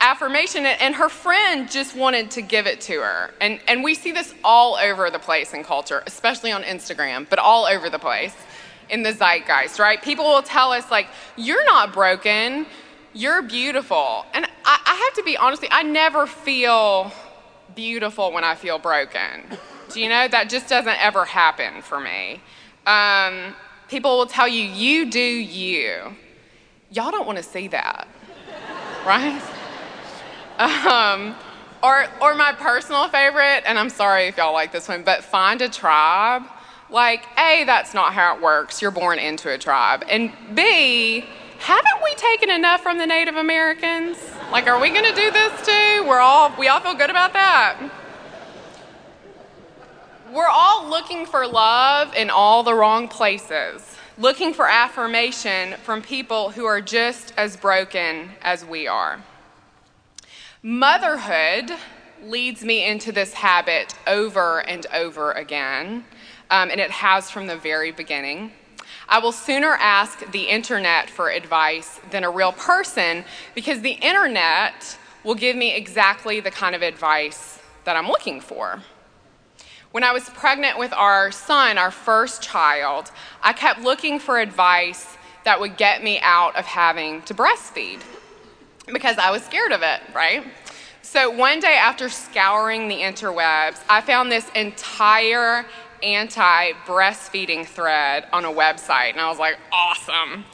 affirmation, 0.00 0.66
and 0.66 0.94
her 0.94 1.08
friend 1.08 1.70
just 1.70 1.96
wanted 1.96 2.30
to 2.30 2.42
give 2.42 2.66
it 2.66 2.78
to 2.82 3.00
her. 3.00 3.32
And, 3.40 3.58
and 3.66 3.82
we 3.82 3.94
see 3.94 4.12
this 4.12 4.34
all 4.44 4.76
over 4.76 5.10
the 5.10 5.18
place 5.18 5.54
in 5.54 5.64
culture, 5.64 6.02
especially 6.06 6.52
on 6.52 6.62
Instagram, 6.62 7.26
but 7.30 7.38
all 7.38 7.64
over 7.64 7.88
the 7.88 7.98
place 7.98 8.36
in 8.90 9.02
the 9.02 9.14
zeitgeist, 9.14 9.78
right? 9.78 10.02
People 10.02 10.26
will 10.26 10.42
tell 10.42 10.72
us, 10.72 10.90
like, 10.90 11.06
you're 11.36 11.64
not 11.64 11.94
broken, 11.94 12.66
you're 13.14 13.40
beautiful. 13.40 14.26
And 14.34 14.44
I, 14.66 14.78
I 14.84 14.94
have 15.06 15.14
to 15.14 15.22
be 15.22 15.38
honestly, 15.38 15.68
I 15.70 15.84
never 15.84 16.26
feel 16.26 17.10
beautiful 17.74 18.30
when 18.30 18.44
I 18.44 18.56
feel 18.56 18.78
broken. 18.78 19.44
Do 19.90 20.00
you 20.00 20.10
know? 20.10 20.28
That 20.28 20.50
just 20.50 20.68
doesn't 20.68 21.02
ever 21.02 21.24
happen 21.24 21.80
for 21.80 21.98
me. 21.98 22.42
Um, 22.86 23.54
people 23.88 24.18
will 24.18 24.26
tell 24.26 24.48
you, 24.48 24.62
you 24.62 25.10
do 25.10 25.20
you 25.20 26.16
y'all 26.94 27.10
don't 27.10 27.26
want 27.26 27.38
to 27.38 27.44
see 27.44 27.68
that, 27.68 28.06
right? 29.06 29.42
Um, 30.58 31.34
or, 31.82 32.06
or 32.20 32.34
my 32.34 32.52
personal 32.52 33.08
favorite, 33.08 33.62
and 33.66 33.78
I'm 33.78 33.90
sorry 33.90 34.26
if 34.26 34.36
y'all 34.36 34.52
like 34.52 34.72
this 34.72 34.88
one, 34.88 35.02
but 35.02 35.24
find 35.24 35.60
a 35.60 35.68
tribe. 35.68 36.44
Like, 36.88 37.26
A, 37.38 37.64
that's 37.64 37.92
not 37.92 38.12
how 38.14 38.36
it 38.36 38.42
works. 38.42 38.80
You're 38.80 38.92
born 38.92 39.18
into 39.18 39.50
a 39.50 39.58
tribe. 39.58 40.04
And 40.08 40.32
B, 40.54 41.24
haven't 41.58 42.04
we 42.04 42.14
taken 42.14 42.50
enough 42.50 42.82
from 42.82 42.98
the 42.98 43.06
Native 43.06 43.36
Americans? 43.36 44.16
Like, 44.52 44.68
are 44.68 44.80
we 44.80 44.90
going 44.90 45.04
to 45.04 45.14
do 45.14 45.30
this 45.32 45.66
too? 45.66 46.04
We're 46.06 46.20
all, 46.20 46.54
we 46.58 46.68
all 46.68 46.80
feel 46.80 46.94
good 46.94 47.10
about 47.10 47.32
that. 47.32 47.76
We're 50.34 50.48
all 50.48 50.88
looking 50.88 51.26
for 51.26 51.46
love 51.46 52.12
in 52.16 52.28
all 52.28 52.64
the 52.64 52.74
wrong 52.74 53.06
places 53.06 53.94
looking 54.18 54.52
for 54.52 54.68
affirmation 54.68 55.74
from 55.84 56.02
people 56.02 56.50
who 56.50 56.64
are 56.64 56.80
just 56.80 57.32
as 57.36 57.56
broken 57.56 58.30
as 58.42 58.64
we 58.64 58.88
are. 58.88 59.20
Motherhood 60.60 61.70
leads 62.24 62.64
me 62.64 62.84
into 62.84 63.12
this 63.12 63.34
habit 63.34 63.94
over 64.08 64.60
and 64.68 64.86
over 64.92 65.30
again, 65.32 66.04
um, 66.50 66.68
and 66.68 66.80
it 66.80 66.90
has 66.90 67.30
from 67.30 67.46
the 67.46 67.56
very 67.56 67.92
beginning. 67.92 68.50
I 69.08 69.20
will 69.20 69.30
sooner 69.30 69.76
ask 69.78 70.30
the 70.32 70.48
internet 70.48 71.10
for 71.10 71.30
advice 71.30 72.00
than 72.10 72.24
a 72.24 72.30
real 72.30 72.52
person 72.52 73.24
because 73.54 73.82
the 73.82 73.92
internet 73.92 74.98
will 75.22 75.36
give 75.36 75.54
me 75.54 75.76
exactly 75.76 76.40
the 76.40 76.50
kind 76.50 76.74
of 76.74 76.82
advice 76.82 77.60
that 77.84 77.94
I'm 77.94 78.08
looking 78.08 78.40
for. 78.40 78.82
When 79.94 80.02
I 80.02 80.10
was 80.10 80.28
pregnant 80.30 80.76
with 80.76 80.92
our 80.92 81.30
son, 81.30 81.78
our 81.78 81.92
first 81.92 82.42
child, 82.42 83.12
I 83.44 83.52
kept 83.52 83.80
looking 83.80 84.18
for 84.18 84.40
advice 84.40 85.16
that 85.44 85.60
would 85.60 85.76
get 85.76 86.02
me 86.02 86.18
out 86.20 86.56
of 86.56 86.64
having 86.64 87.22
to 87.22 87.32
breastfeed 87.32 88.00
because 88.92 89.18
I 89.18 89.30
was 89.30 89.44
scared 89.44 89.70
of 89.70 89.82
it, 89.82 90.00
right? 90.12 90.44
So 91.02 91.30
one 91.30 91.60
day 91.60 91.76
after 91.76 92.08
scouring 92.08 92.88
the 92.88 92.96
interwebs, 92.96 93.78
I 93.88 94.00
found 94.00 94.32
this 94.32 94.50
entire 94.56 95.64
anti 96.02 96.72
breastfeeding 96.86 97.64
thread 97.64 98.26
on 98.32 98.44
a 98.44 98.50
website, 98.50 99.12
and 99.12 99.20
I 99.20 99.28
was 99.28 99.38
like, 99.38 99.60
awesome. 99.70 100.44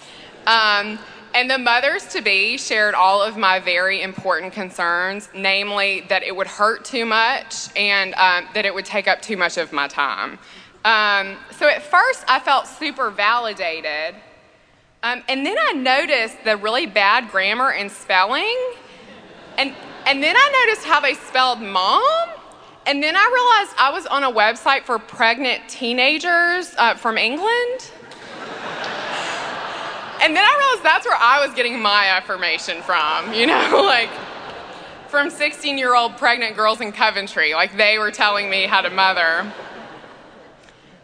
Um, 0.47 0.99
and 1.35 1.51
the 1.51 1.59
mothers 1.59 2.07
to 2.09 2.23
be 2.23 2.59
shared 2.59 2.95
all 2.95 3.23
of 3.23 3.37
my 3.37 3.61
very 3.61 4.03
important 4.03 4.53
concerns, 4.53 5.29
namely 5.35 6.05
that 6.09 6.23
it 6.23 6.35
would 6.35 6.47
hurt 6.47 6.85
too 6.85 7.07
much 7.07 7.69
and 7.77 8.15
um, 8.15 8.49
that 8.55 8.65
it 8.65 8.75
would 8.75 8.85
take 8.85 9.07
up 9.07 9.23
too 9.23 9.37
much 9.37 9.57
of 9.57 9.73
my 9.73 9.87
time. 9.87 10.39
Um, 10.85 11.37
so 11.53 11.69
at 11.69 11.83
first, 11.83 12.25
I 12.27 12.41
felt 12.41 12.67
super 12.67 13.11
validated. 13.11 14.17
Um, 15.03 15.23
and 15.29 15.47
then 15.47 15.57
I 15.59 15.73
noticed 15.73 16.43
the 16.45 16.57
really 16.57 16.87
bad 16.87 17.31
grammar 17.31 17.73
and 17.73 17.91
spelling. 17.91 18.57
And, 19.57 19.75
and 20.07 20.23
then 20.23 20.37
I 20.37 20.67
noticed 20.67 20.87
how 20.87 21.01
they 21.01 21.15
spelled 21.15 21.61
mom. 21.61 22.29
And 22.87 23.03
then 23.03 23.15
I 23.15 23.31
realized 23.33 23.77
I 23.79 23.91
was 23.93 24.07
on 24.07 24.25
a 24.25 24.33
website 24.33 24.83
for 24.83 24.99
pregnant 24.99 25.69
teenagers 25.69 26.75
uh, 26.77 26.95
from 26.95 27.19
England. 27.19 27.93
And 30.23 30.37
then 30.37 30.45
I 30.45 30.57
realized 30.59 30.85
that's 30.85 31.07
where 31.07 31.17
I 31.19 31.45
was 31.45 31.55
getting 31.55 31.81
my 31.81 32.07
affirmation 32.09 32.83
from, 32.83 33.33
you 33.33 33.47
know, 33.47 33.83
like 33.87 34.11
from 35.09 35.31
16 35.31 35.79
year 35.79 35.95
old 35.95 36.17
pregnant 36.19 36.57
girls 36.57 36.81
in 36.81 36.93
Coventry. 36.93 37.55
Like 37.55 37.77
they 37.77 37.99
were 37.99 38.11
telling 38.11 38.51
me 38.51 38.67
how 38.67 38.83
to 38.83 38.91
mother. 38.91 39.51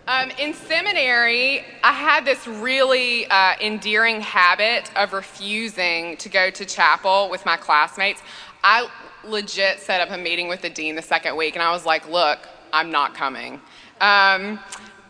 Um, 0.08 0.30
in 0.38 0.54
seminary, 0.54 1.64
I 1.82 1.92
had 1.92 2.24
this 2.24 2.46
really 2.46 3.26
uh, 3.26 3.54
endearing 3.60 4.20
habit 4.20 4.88
of 4.94 5.12
refusing 5.12 6.16
to 6.18 6.28
go 6.28 6.50
to 6.50 6.64
chapel 6.64 7.28
with 7.28 7.44
my 7.44 7.56
classmates. 7.56 8.22
I 8.62 8.88
legit 9.24 9.80
set 9.80 10.00
up 10.00 10.10
a 10.10 10.18
meeting 10.18 10.46
with 10.46 10.62
the 10.62 10.70
dean 10.70 10.94
the 10.94 11.02
second 11.02 11.36
week, 11.36 11.56
and 11.56 11.62
I 11.62 11.72
was 11.72 11.84
like, 11.84 12.08
look, 12.08 12.38
I'm 12.72 12.92
not 12.92 13.14
coming. 13.14 13.60
Um, 14.00 14.60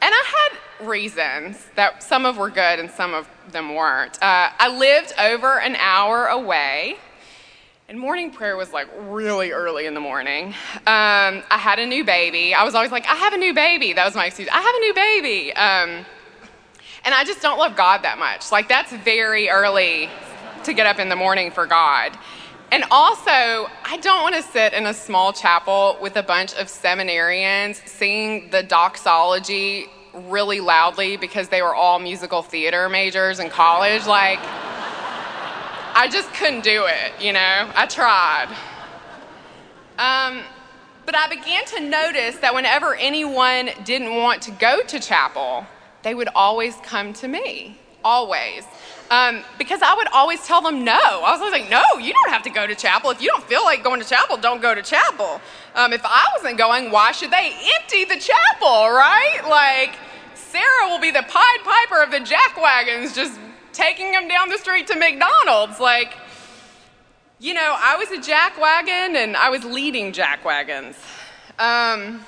and 0.03 0.15
I 0.15 0.25
had 0.25 0.87
reasons 0.89 1.67
that 1.75 2.03
some 2.03 2.27
of 2.27 2.37
were 2.37 2.51
good 2.51 2.79
and 2.79 2.91
some 2.91 3.15
of 3.15 3.29
them 3.51 3.75
weren't. 3.75 4.23
Uh, 4.23 4.51
I 4.59 4.77
lived 4.77 5.15
over 5.19 5.59
an 5.61 5.77
hour 5.77 6.27
away, 6.27 6.97
and 7.89 7.99
morning 7.99 8.31
prayer 8.31 8.57
was 8.57 8.73
like 8.73 8.89
really 9.09 9.53
early 9.53 9.87
in 9.87 9.95
the 9.95 10.01
morning. 10.01 10.49
Um, 10.49 11.43
I 11.51 11.59
had 11.59 11.79
a 11.79 11.87
new 11.87 12.05
baby. 12.05 12.53
I 12.53 12.65
was 12.65 12.75
always 12.75 12.91
like, 12.91 13.07
I 13.07 13.15
have 13.15 13.33
a 13.33 13.39
new 13.39 13.55
baby. 13.55 13.93
That 13.93 14.05
was 14.05 14.15
my 14.15 14.27
excuse. 14.27 14.49
I 14.53 14.61
have 14.61 14.75
a 14.75 14.81
new 14.81 14.95
baby. 14.95 15.53
Um, 15.55 16.05
and 17.05 17.15
I 17.15 17.23
just 17.25 17.41
don't 17.41 17.59
love 17.59 17.77
God 17.77 18.03
that 18.03 18.19
much. 18.19 18.51
Like, 18.51 18.69
that's 18.69 18.93
very 18.93 19.49
early 19.49 20.11
to 20.65 20.73
get 20.73 20.87
up 20.87 20.99
in 20.99 21.09
the 21.09 21.17
morning 21.17 21.53
for 21.53 21.65
God. 21.65 22.19
And 22.73 22.85
also, 22.91 23.31
I 23.31 23.99
don't 24.03 24.23
want 24.23 24.35
to 24.35 24.43
sit 24.43 24.73
in 24.73 24.87
a 24.87 24.95
small 24.95 25.33
chapel 25.33 25.97
with 26.03 26.17
a 26.17 26.23
bunch 26.23 26.55
of 26.55 26.67
seminarians 26.67 27.87
singing 27.87 28.51
the 28.51 28.63
doxology 28.63 29.87
really 30.13 30.61
loudly 30.61 31.17
because 31.17 31.49
they 31.49 31.63
were 31.63 31.75
all 31.75 31.99
musical 31.99 32.43
theater 32.43 32.89
majors 32.89 33.39
in 33.39 33.51
college. 33.51 34.07
Like, 34.07 34.41
I 34.43 36.09
just 36.11 36.33
couldn't 36.35 36.65
do 36.65 36.87
it, 36.87 37.13
you 37.23 37.33
know? 37.33 37.71
I 37.75 37.87
tried. 37.87 38.49
Um, 39.99 40.43
but 41.07 41.15
I 41.17 41.29
began 41.29 41.65
to 41.67 41.81
notice 41.81 42.37
that 42.39 42.53
whenever 42.53 42.97
anyone 42.97 43.71
didn't 43.85 44.15
want 44.15 44.43
to 44.43 44.51
go 44.51 44.83
to 44.83 44.99
chapel, 44.99 45.65
they 46.03 46.15
would 46.15 46.29
always 46.35 46.75
come 46.83 47.13
to 47.15 47.29
me. 47.29 47.79
Always. 48.05 48.65
Um, 49.11 49.45
because 49.57 49.83
I 49.83 49.95
would 49.95 50.09
always 50.09 50.45
tell 50.45 50.61
them 50.61 50.85
no. 50.85 50.93
I 50.93 51.31
was 51.31 51.41
always 51.41 51.53
like, 51.53 51.71
no, 51.71 51.83
you 52.01 52.13
don't 52.13 52.31
have 52.31 52.43
to 52.43 52.51
go 52.51 52.67
to 52.67 52.75
chapel. 52.75 53.11
If 53.11 53.23
you 53.23 53.29
don't 53.29 53.45
feel 53.45 53.63
like 53.65 53.85
going 53.85 54.01
to 54.01 54.09
chapel, 54.09 54.37
don't 54.37 54.61
go 54.61 54.75
to 54.75 54.83
chapel. 54.83 55.41
Um, 55.75 55.93
if 55.93 56.03
I 56.05 56.25
wasn't 56.37 56.59
going, 56.59 56.91
why 56.91 57.13
should 57.13 57.31
they 57.31 57.57
empty 57.79 58.05
the 58.05 58.19
chapel, 58.19 58.91
right? 58.91 59.43
Like, 59.49 59.95
Sarah 60.35 60.89
will 60.89 61.01
be 61.01 61.11
the 61.11 61.23
Pied 61.23 61.61
Piper 61.65 62.03
of 62.03 62.11
the 62.11 62.21
jack 62.21 62.61
wagons, 62.61 63.15
just 63.15 63.39
taking 63.73 64.11
them 64.11 64.27
down 64.27 64.49
the 64.49 64.59
street 64.59 64.89
to 64.89 64.99
McDonald's. 64.99 65.79
Like, 65.79 66.17
you 67.39 67.55
know, 67.55 67.77
I 67.79 67.97
was 67.97 68.11
a 68.11 68.21
jack 68.21 68.59
wagon 68.59 69.17
and 69.17 69.37
I 69.37 69.51
was 69.51 69.65
leading 69.65 70.13
jack 70.13 70.45
wagons. 70.45 70.97
Um, 71.59 72.25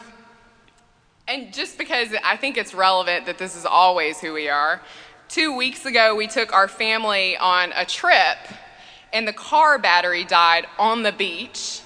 and 1.26 1.52
just 1.52 1.76
because 1.76 2.08
I 2.24 2.36
think 2.36 2.56
it's 2.56 2.72
relevant 2.72 3.26
that 3.26 3.38
this 3.38 3.56
is 3.56 3.66
always 3.66 4.20
who 4.20 4.32
we 4.32 4.48
are, 4.48 4.80
two 5.28 5.54
weeks 5.54 5.84
ago 5.84 6.14
we 6.14 6.26
took 6.26 6.52
our 6.52 6.68
family 6.68 7.36
on 7.36 7.72
a 7.76 7.84
trip 7.84 8.38
and 9.12 9.28
the 9.28 9.32
car 9.32 9.78
battery 9.78 10.24
died 10.24 10.66
on 10.78 11.02
the 11.02 11.12
beach. 11.12 11.80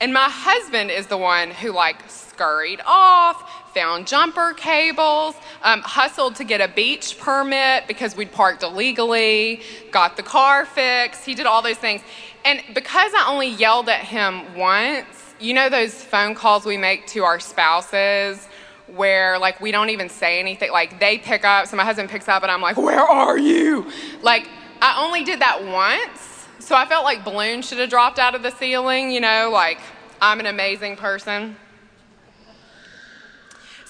And 0.00 0.12
my 0.12 0.28
husband 0.28 0.90
is 0.90 1.08
the 1.08 1.18
one 1.18 1.50
who, 1.50 1.72
like, 1.72 2.08
scurried 2.08 2.80
off, 2.86 3.74
found 3.74 4.06
jumper 4.06 4.54
cables, 4.54 5.34
um, 5.62 5.82
hustled 5.82 6.36
to 6.36 6.44
get 6.44 6.60
a 6.60 6.68
beach 6.68 7.18
permit 7.18 7.86
because 7.86 8.16
we'd 8.16 8.32
parked 8.32 8.62
illegally, 8.62 9.60
got 9.90 10.16
the 10.16 10.22
car 10.22 10.64
fixed. 10.64 11.26
He 11.26 11.34
did 11.34 11.46
all 11.46 11.60
those 11.60 11.76
things. 11.76 12.00
And 12.44 12.62
because 12.72 13.12
I 13.14 13.26
only 13.28 13.48
yelled 13.48 13.88
at 13.88 14.00
him 14.00 14.56
once, 14.56 15.34
you 15.38 15.52
know 15.54 15.68
those 15.68 15.94
phone 15.94 16.34
calls 16.34 16.64
we 16.64 16.76
make 16.76 17.06
to 17.08 17.24
our 17.24 17.40
spouses 17.40 18.48
where 18.94 19.38
like 19.38 19.60
we 19.60 19.70
don't 19.70 19.90
even 19.90 20.08
say 20.08 20.38
anything 20.40 20.70
like 20.70 20.98
they 21.00 21.18
pick 21.18 21.44
up 21.44 21.66
so 21.66 21.76
my 21.76 21.84
husband 21.84 22.08
picks 22.08 22.28
up 22.28 22.42
and 22.42 22.50
i'm 22.50 22.60
like 22.60 22.76
where 22.76 23.00
are 23.00 23.38
you 23.38 23.90
like 24.22 24.48
i 24.82 25.04
only 25.04 25.24
did 25.24 25.40
that 25.40 25.64
once 25.64 26.46
so 26.58 26.74
i 26.74 26.84
felt 26.86 27.04
like 27.04 27.24
balloons 27.24 27.66
should 27.68 27.78
have 27.78 27.90
dropped 27.90 28.18
out 28.18 28.34
of 28.34 28.42
the 28.42 28.50
ceiling 28.50 29.10
you 29.10 29.20
know 29.20 29.50
like 29.52 29.78
i'm 30.20 30.40
an 30.40 30.46
amazing 30.46 30.96
person 30.96 31.56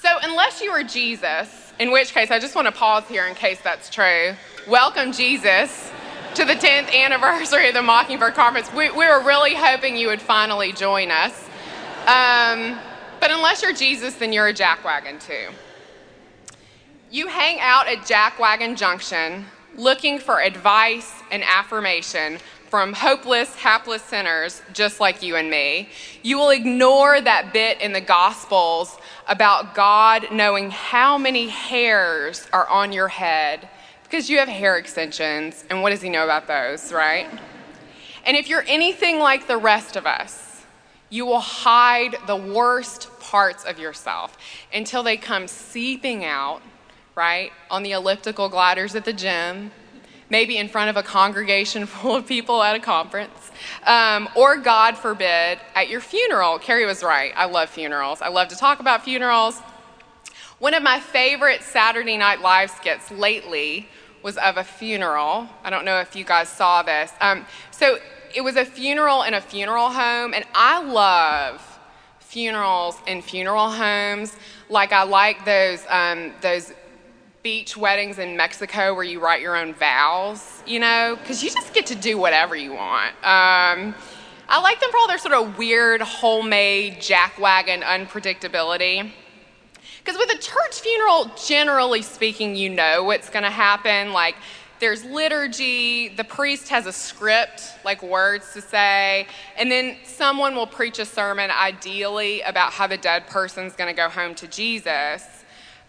so, 0.03 0.09
unless 0.23 0.63
you 0.63 0.71
are 0.71 0.83
Jesus, 0.83 1.75
in 1.79 1.91
which 1.91 2.15
case 2.15 2.31
I 2.31 2.39
just 2.39 2.55
want 2.55 2.65
to 2.67 2.73
pause 2.73 3.05
here 3.07 3.27
in 3.27 3.35
case 3.35 3.61
that's 3.61 3.91
true. 3.91 4.35
Welcome, 4.67 5.13
Jesus, 5.13 5.93
to 6.37 6.47
the 6.47 6.55
10th 6.55 6.91
anniversary 6.91 7.69
of 7.69 7.75
the 7.75 7.83
Mockingbird 7.83 8.33
Conference. 8.33 8.73
We, 8.73 8.91
we 8.93 9.07
were 9.07 9.23
really 9.23 9.55
hoping 9.55 9.99
you 9.99 10.09
would 10.09 10.23
finally 10.23 10.73
join 10.73 11.11
us. 11.11 11.47
Um, 12.07 12.79
but 13.21 13.31
unless 13.31 13.63
you're 13.63 13.75
Jesus, 13.75 14.15
then 14.15 14.33
you're 14.33 14.49
a 14.49 14.55
jackwagon 14.55 15.25
too. 15.25 15.55
You 17.11 17.27
hang 17.27 17.59
out 17.61 17.89
at 17.89 17.99
Jackwagon 17.99 18.77
Junction 18.77 19.45
looking 19.77 20.19
for 20.19 20.41
advice 20.41 21.13
and 21.31 21.43
affirmation 21.43 22.39
from 22.69 22.93
hopeless, 22.93 23.57
hapless 23.57 24.03
sinners 24.03 24.63
just 24.73 25.01
like 25.01 25.23
you 25.23 25.35
and 25.35 25.51
me. 25.51 25.89
You 26.23 26.39
will 26.39 26.51
ignore 26.51 27.21
that 27.21 27.53
bit 27.53 27.81
in 27.81 27.93
the 27.93 28.01
Gospels 28.01 28.97
about 29.27 29.75
God 29.75 30.29
knowing 30.31 30.71
how 30.71 31.19
many 31.19 31.49
hairs 31.49 32.47
are 32.53 32.69
on 32.69 32.93
your 32.93 33.09
head 33.09 33.69
because 34.05 34.31
you 34.31 34.39
have 34.39 34.49
hair 34.49 34.77
extensions. 34.77 35.65
And 35.69 35.83
what 35.83 35.91
does 35.91 36.03
He 36.03 36.11
know 36.11 36.25
about 36.25 36.47
those, 36.47 36.93
right? 36.93 37.29
And 38.25 38.37
if 38.37 38.49
you're 38.49 38.65
anything 38.69 39.19
like 39.19 39.49
the 39.49 39.57
rest 39.57 39.97
of 39.97 40.07
us, 40.07 40.50
you 41.11 41.27
will 41.27 41.41
hide 41.41 42.17
the 42.27 42.37
worst 42.37 43.09
parts 43.19 43.65
of 43.65 43.79
yourself 43.79 44.39
until 44.73 45.03
they 45.03 45.17
come 45.17 45.49
seeping 45.49 46.25
out, 46.25 46.63
right? 47.15 47.53
On 47.71 47.83
the 47.83 47.93
elliptical 47.93 48.49
gliders 48.49 48.95
at 48.95 49.05
the 49.05 49.13
gym, 49.13 49.73
maybe 50.31 50.57
in 50.57 50.69
front 50.69 50.89
of 50.89 50.97
a 50.97 51.03
congregation 51.03 51.85
full 51.87 52.15
of 52.15 52.27
people 52.27 52.63
at 52.63 52.77
a 52.77 52.81
conference, 52.81 53.51
um, 53.85 54.29
or 54.37 54.57
God 54.57 54.97
forbid, 54.97 55.59
at 55.75 55.89
your 55.89 56.01
funeral. 56.01 56.59
Carrie 56.59 56.87
was 56.87 57.03
right. 57.03 57.33
I 57.37 57.47
love 57.47 57.69
funerals. 57.69 58.23
I 58.23 58.29
love 58.29 58.49
to 58.49 58.57
talk 58.57 58.81
about 58.81 59.05
funerals. 59.05 59.61
One 60.61 60.75
of 60.75 60.83
my 60.83 61.01
favorite 61.01 61.63
Saturday 61.63 62.17
Night 62.17 62.41
Live 62.41 62.71
skits 62.71 63.11
lately 63.11 63.89
was 64.23 64.37
of 64.37 64.59
a 64.59 64.65
funeral. 64.65 65.49
I 65.65 65.71
don't 65.71 65.85
know 65.85 66.01
if 66.01 66.15
you 66.15 66.25
guys 66.25 66.49
saw 66.49 66.83
this. 66.83 67.11
Um, 67.21 67.47
so 67.71 67.99
it 68.35 68.43
was 68.43 68.57
a 68.57 68.65
funeral 68.65 69.23
in 69.23 69.35
a 69.35 69.41
funeral 69.41 69.91
home, 69.91 70.35
and 70.35 70.45
I 70.55 70.83
love 70.83 71.67
funerals 72.19 72.97
in 73.07 73.23
funeral 73.23 73.71
homes. 73.71 74.37
Like 74.69 74.93
I 74.93 75.03
like 75.03 75.45
those 75.45 75.85
um, 75.89 76.33
those 76.41 76.73
beach 77.43 77.77
weddings 77.77 78.19
in 78.19 78.37
Mexico 78.37 78.95
where 78.95 79.05
you 79.05 79.21
write 79.21 79.41
your 79.41 79.57
own 79.57 79.75
vows, 79.75 80.63
you 80.67 80.79
know, 80.79 81.17
because 81.21 81.43
you 81.43 81.51
just 81.51 81.73
get 81.73 81.87
to 81.87 81.95
do 81.95 82.19
whatever 82.19 82.55
you 82.55 82.73
want. 82.73 83.15
Um, 83.17 83.95
I 84.49 84.61
like 84.61 84.81
them 84.81 84.91
for 84.91 84.99
all 84.99 85.09
their 85.09 85.19
sort 85.19 85.35
of 85.35 85.57
weird, 85.57 86.03
homemade, 86.03 86.97
jackwagon 86.97 87.83
unpredictability. 87.83 89.11
Because 89.99 90.19
with 90.19 90.31
a 90.31 90.39
church 90.39 90.81
funeral, 90.81 91.31
generally 91.47 92.03
speaking, 92.03 92.57
you 92.57 92.69
know 92.69 93.05
what's 93.05 93.31
going 93.31 93.43
to 93.43 93.51
happen. 93.51 94.13
Like, 94.13 94.35
there's 94.81 95.05
liturgy, 95.05 96.09
the 96.09 96.25
priest 96.25 96.69
has 96.71 96.87
a 96.87 96.93
script, 96.93 97.63
like 97.85 98.03
words 98.03 98.53
to 98.55 98.63
say, 98.63 99.27
and 99.57 99.71
then 99.71 99.99
someone 100.05 100.57
will 100.57 100.67
preach 100.67 100.99
a 100.99 101.05
sermon, 101.05 101.51
ideally, 101.51 102.41
about 102.41 102.73
how 102.73 102.87
the 102.87 102.97
dead 102.97 103.27
person's 103.27 103.75
to 103.89 103.97
go 103.97 104.09
home 104.09 104.35
to 104.37 104.49
Jesus. 104.49 105.27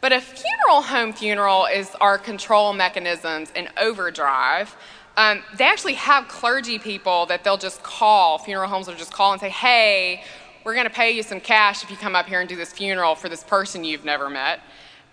But 0.01 0.11
a 0.11 0.19
funeral 0.19 0.81
home 0.81 1.13
funeral 1.13 1.67
is 1.67 1.89
our 2.01 2.17
control 2.17 2.73
mechanisms 2.73 3.51
in 3.55 3.69
overdrive. 3.77 4.75
Um, 5.15 5.43
they 5.57 5.65
actually 5.65 5.93
have 5.93 6.27
clergy 6.27 6.79
people 6.79 7.25
that 7.27 7.43
they'll 7.43 7.57
just 7.57 7.83
call, 7.83 8.39
funeral 8.39 8.67
homes 8.67 8.87
will 8.87 8.95
just 8.95 9.13
call 9.13 9.31
and 9.31 9.39
say, 9.39 9.49
hey, 9.49 10.23
we're 10.63 10.73
to 10.87 10.93
pay 10.93 11.11
you 11.11 11.23
some 11.23 11.39
cash 11.39 11.83
if 11.83 11.89
you 11.89 11.97
come 11.97 12.15
up 12.15 12.27
here 12.27 12.39
and 12.39 12.49
do 12.49 12.55
this 12.55 12.71
funeral 12.71 13.15
for 13.15 13.29
this 13.29 13.43
person 13.43 13.83
you've 13.83 14.05
never 14.05 14.29
met. 14.29 14.59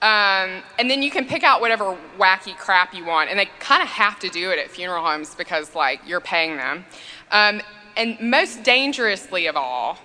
Um, 0.00 0.62
and 0.78 0.88
then 0.88 1.02
you 1.02 1.10
can 1.10 1.24
pick 1.24 1.42
out 1.42 1.60
whatever 1.60 1.96
wacky 2.18 2.56
crap 2.56 2.94
you 2.94 3.04
want. 3.04 3.30
And 3.30 3.38
they 3.38 3.46
kind 3.58 3.82
of 3.82 3.88
have 3.88 4.20
to 4.20 4.28
do 4.28 4.50
it 4.50 4.58
at 4.58 4.70
funeral 4.70 5.04
homes 5.04 5.34
because, 5.34 5.74
like, 5.74 6.00
you're 6.06 6.20
paying 6.20 6.56
them. 6.56 6.84
Um, 7.30 7.60
and 7.96 8.18
most 8.20 8.62
dangerously 8.62 9.46
of 9.46 9.56
all, 9.56 9.98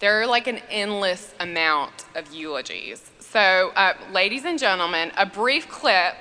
there 0.00 0.20
are 0.20 0.26
like 0.26 0.46
an 0.46 0.60
endless 0.70 1.34
amount 1.40 2.04
of 2.14 2.32
eulogies. 2.32 3.10
So, 3.20 3.72
uh, 3.76 3.94
ladies 4.12 4.44
and 4.44 4.58
gentlemen, 4.58 5.12
a 5.16 5.26
brief 5.26 5.68
clip 5.68 6.14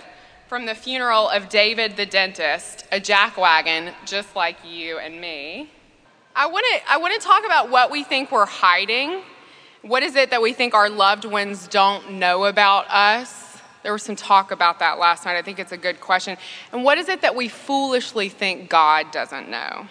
from 0.47 0.65
the 0.65 0.75
funeral 0.75 1.29
of 1.29 1.49
David 1.49 1.95
the 1.95 2.05
dentist, 2.05 2.85
a 2.91 2.99
jackwagon 2.99 3.93
just 4.05 4.35
like 4.35 4.57
you 4.65 4.99
and 4.99 5.19
me. 5.19 5.71
I 6.35 6.47
want 6.47 6.65
to 6.71 6.91
I 6.91 6.97
want 6.97 7.19
to 7.19 7.25
talk 7.25 7.45
about 7.45 7.69
what 7.69 7.91
we 7.91 8.03
think 8.03 8.31
we're 8.31 8.45
hiding. 8.45 9.21
What 9.83 10.01
is 10.01 10.15
it 10.15 10.29
that 10.29 10.41
we 10.41 10.53
think 10.53 10.73
our 10.73 10.89
loved 10.89 11.25
ones 11.25 11.67
don't 11.67 12.13
know 12.13 12.45
about 12.45 12.89
us? 12.89 13.59
There 13.83 13.91
was 13.91 14.01
some 14.01 14.15
talk 14.15 14.51
about 14.51 14.79
that 14.79 14.97
last 14.97 15.25
night. 15.25 15.35
I 15.35 15.41
think 15.41 15.59
it's 15.59 15.73
a 15.73 15.77
good 15.77 15.99
question. 15.99 16.37
And 16.71 16.85
what 16.85 16.97
is 16.97 17.09
it 17.09 17.19
that 17.19 17.35
we 17.35 17.49
foolishly 17.49 18.29
think 18.29 18.69
God 18.69 19.11
doesn't 19.11 19.49
know? 19.49 19.87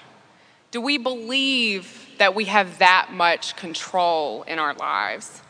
Do 0.71 0.81
we 0.81 0.97
believe 0.97 2.09
that 2.17 2.35
we 2.35 2.47
have 2.47 2.79
that 2.79 3.11
much 3.13 3.55
control 3.57 4.45
in 4.45 4.59
our 4.59 4.73
lives? 4.73 5.43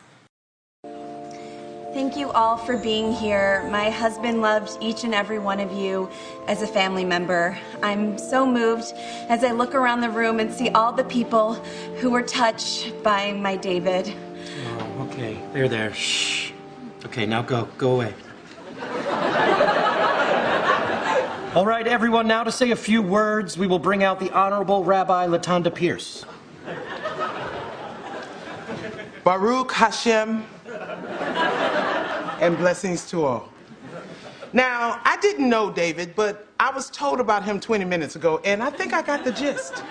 Thank 1.93 2.17
you 2.17 2.29
all 2.31 2.57
for 2.57 2.75
being 2.75 3.13
here. 3.13 3.65
My 3.71 3.89
husband 3.91 4.41
loved 4.41 4.77
each 4.81 5.05
and 5.05 5.13
every 5.13 5.39
one 5.39 5.61
of 5.61 5.71
you 5.71 6.09
as 6.49 6.63
a 6.63 6.67
family 6.67 7.05
member. 7.05 7.57
I'm 7.81 8.17
so 8.17 8.45
moved 8.45 8.91
as 9.29 9.45
I 9.45 9.51
look 9.51 9.73
around 9.73 10.01
the 10.01 10.09
room 10.09 10.41
and 10.41 10.51
see 10.51 10.69
all 10.71 10.91
the 10.91 11.05
people 11.05 11.53
who 12.01 12.09
were 12.09 12.23
touched 12.23 12.91
by 13.03 13.31
my 13.31 13.55
David. 13.55 14.13
Okay. 15.13 15.39
There, 15.53 15.69
there. 15.69 15.93
Shh. 15.93 16.51
Okay, 17.05 17.27
now 17.27 17.43
go. 17.43 17.67
Go 17.77 17.91
away. 17.91 18.15
All 21.53 21.67
right, 21.67 21.85
everyone, 21.85 22.27
now 22.27 22.43
to 22.43 22.51
say 22.51 22.71
a 22.71 22.75
few 22.75 22.99
words, 22.99 23.55
we 23.55 23.67
will 23.67 23.77
bring 23.77 24.03
out 24.03 24.19
the 24.19 24.31
Honorable 24.31 24.83
Rabbi 24.83 25.27
Latanda 25.27 25.71
Pierce. 25.73 26.25
Baruch 29.23 29.71
Hashem 29.71 30.47
and 32.41 32.57
blessings 32.57 33.07
to 33.11 33.23
all. 33.23 33.49
Now, 34.51 34.99
I 35.05 35.17
didn't 35.21 35.47
know 35.47 35.71
David, 35.71 36.15
but 36.15 36.47
I 36.59 36.71
was 36.71 36.89
told 36.89 37.19
about 37.19 37.43
him 37.43 37.59
20 37.59 37.85
minutes 37.85 38.15
ago, 38.15 38.41
and 38.43 38.63
I 38.63 38.71
think 38.71 38.93
I 38.93 39.03
got 39.03 39.23
the 39.23 39.31
gist. 39.31 39.83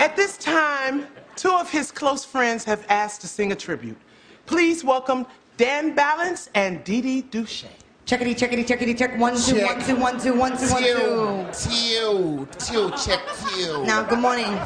At 0.00 0.16
this 0.16 0.38
time, 0.38 1.06
two 1.36 1.52
of 1.52 1.70
his 1.70 1.90
close 1.90 2.24
friends 2.24 2.64
have 2.64 2.84
asked 2.88 3.20
to 3.22 3.26
sing 3.26 3.52
a 3.52 3.56
tribute. 3.56 3.96
Please 4.46 4.84
welcome 4.84 5.26
Dan 5.56 5.94
Balance 5.94 6.50
and 6.54 6.82
Dee 6.84 7.00
Dee 7.00 7.22
Duche. 7.22 7.64
Checkity, 8.06 8.34
checkity, 8.36 8.66
checkity, 8.66 8.98
check. 8.98 9.16
One, 9.18 9.36
two, 9.36 9.54
Check. 9.54 9.76
one, 9.76 9.86
two, 9.86 9.96
one, 9.96 10.20
two, 10.20 10.34
one, 10.34 10.58
two, 10.58 10.68
one, 10.72 10.82
two. 10.82 11.46
Two, 11.52 12.48
two, 12.58 12.90
check 12.96 13.20
two. 13.54 13.84
Now, 13.84 14.02
good 14.02 14.18
morning. 14.18 14.58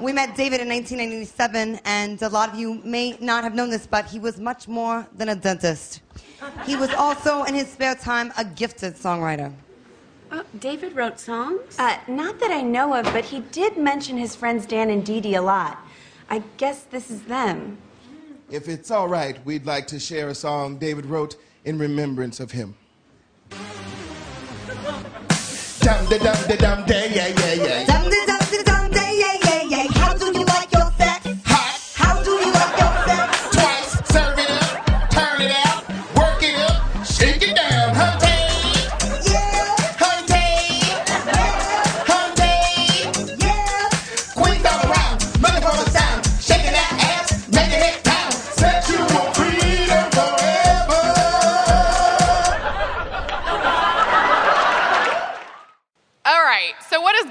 We 0.00 0.14
met 0.14 0.34
David 0.34 0.62
in 0.62 0.68
1997, 0.68 1.80
and 1.84 2.22
a 2.22 2.28
lot 2.30 2.48
of 2.48 2.54
you 2.58 2.80
may 2.82 3.18
not 3.20 3.44
have 3.44 3.54
known 3.54 3.68
this, 3.68 3.86
but 3.86 4.06
he 4.06 4.18
was 4.18 4.38
much 4.40 4.66
more 4.66 5.06
than 5.14 5.28
a 5.28 5.36
dentist. 5.36 6.00
He 6.64 6.76
was 6.76 6.88
also, 6.94 7.42
in 7.44 7.54
his 7.54 7.68
spare 7.70 7.94
time, 7.94 8.32
a 8.38 8.44
gifted 8.44 8.94
songwriter. 8.94 9.52
Oh, 10.32 10.44
David 10.60 10.94
wrote 10.94 11.18
songs? 11.18 11.76
Uh, 11.78 11.98
not 12.06 12.38
that 12.38 12.52
I 12.52 12.62
know 12.62 12.94
of, 12.94 13.04
but 13.06 13.24
he 13.24 13.40
did 13.40 13.76
mention 13.76 14.16
his 14.16 14.36
friends 14.36 14.64
Dan 14.64 14.90
and 14.90 15.04
Dee 15.04 15.20
Dee 15.20 15.34
a 15.34 15.42
lot. 15.42 15.84
I 16.28 16.42
guess 16.56 16.84
this 16.84 17.10
is 17.10 17.22
them. 17.22 17.78
If 18.50 18.68
it's 18.68 18.90
all 18.90 19.08
right, 19.08 19.44
we'd 19.44 19.66
like 19.66 19.86
to 19.88 19.98
share 19.98 20.28
a 20.28 20.34
song 20.34 20.78
David 20.78 21.06
wrote 21.06 21.36
in 21.64 21.78
remembrance 21.78 22.38
of 22.38 22.52
him. 22.52 22.76
Dum 25.80 26.06
da 26.08 26.18
dum 26.18 26.36
da 26.48 26.56
dum 26.56 26.86
da 26.86 26.94
yeah 27.06 27.28
yeah 27.28 27.52
yeah. 27.54 27.86
Dum 27.86 28.04
de 28.04 28.10
dum 28.10 28.10
de 28.10 28.26
dum 28.26 28.39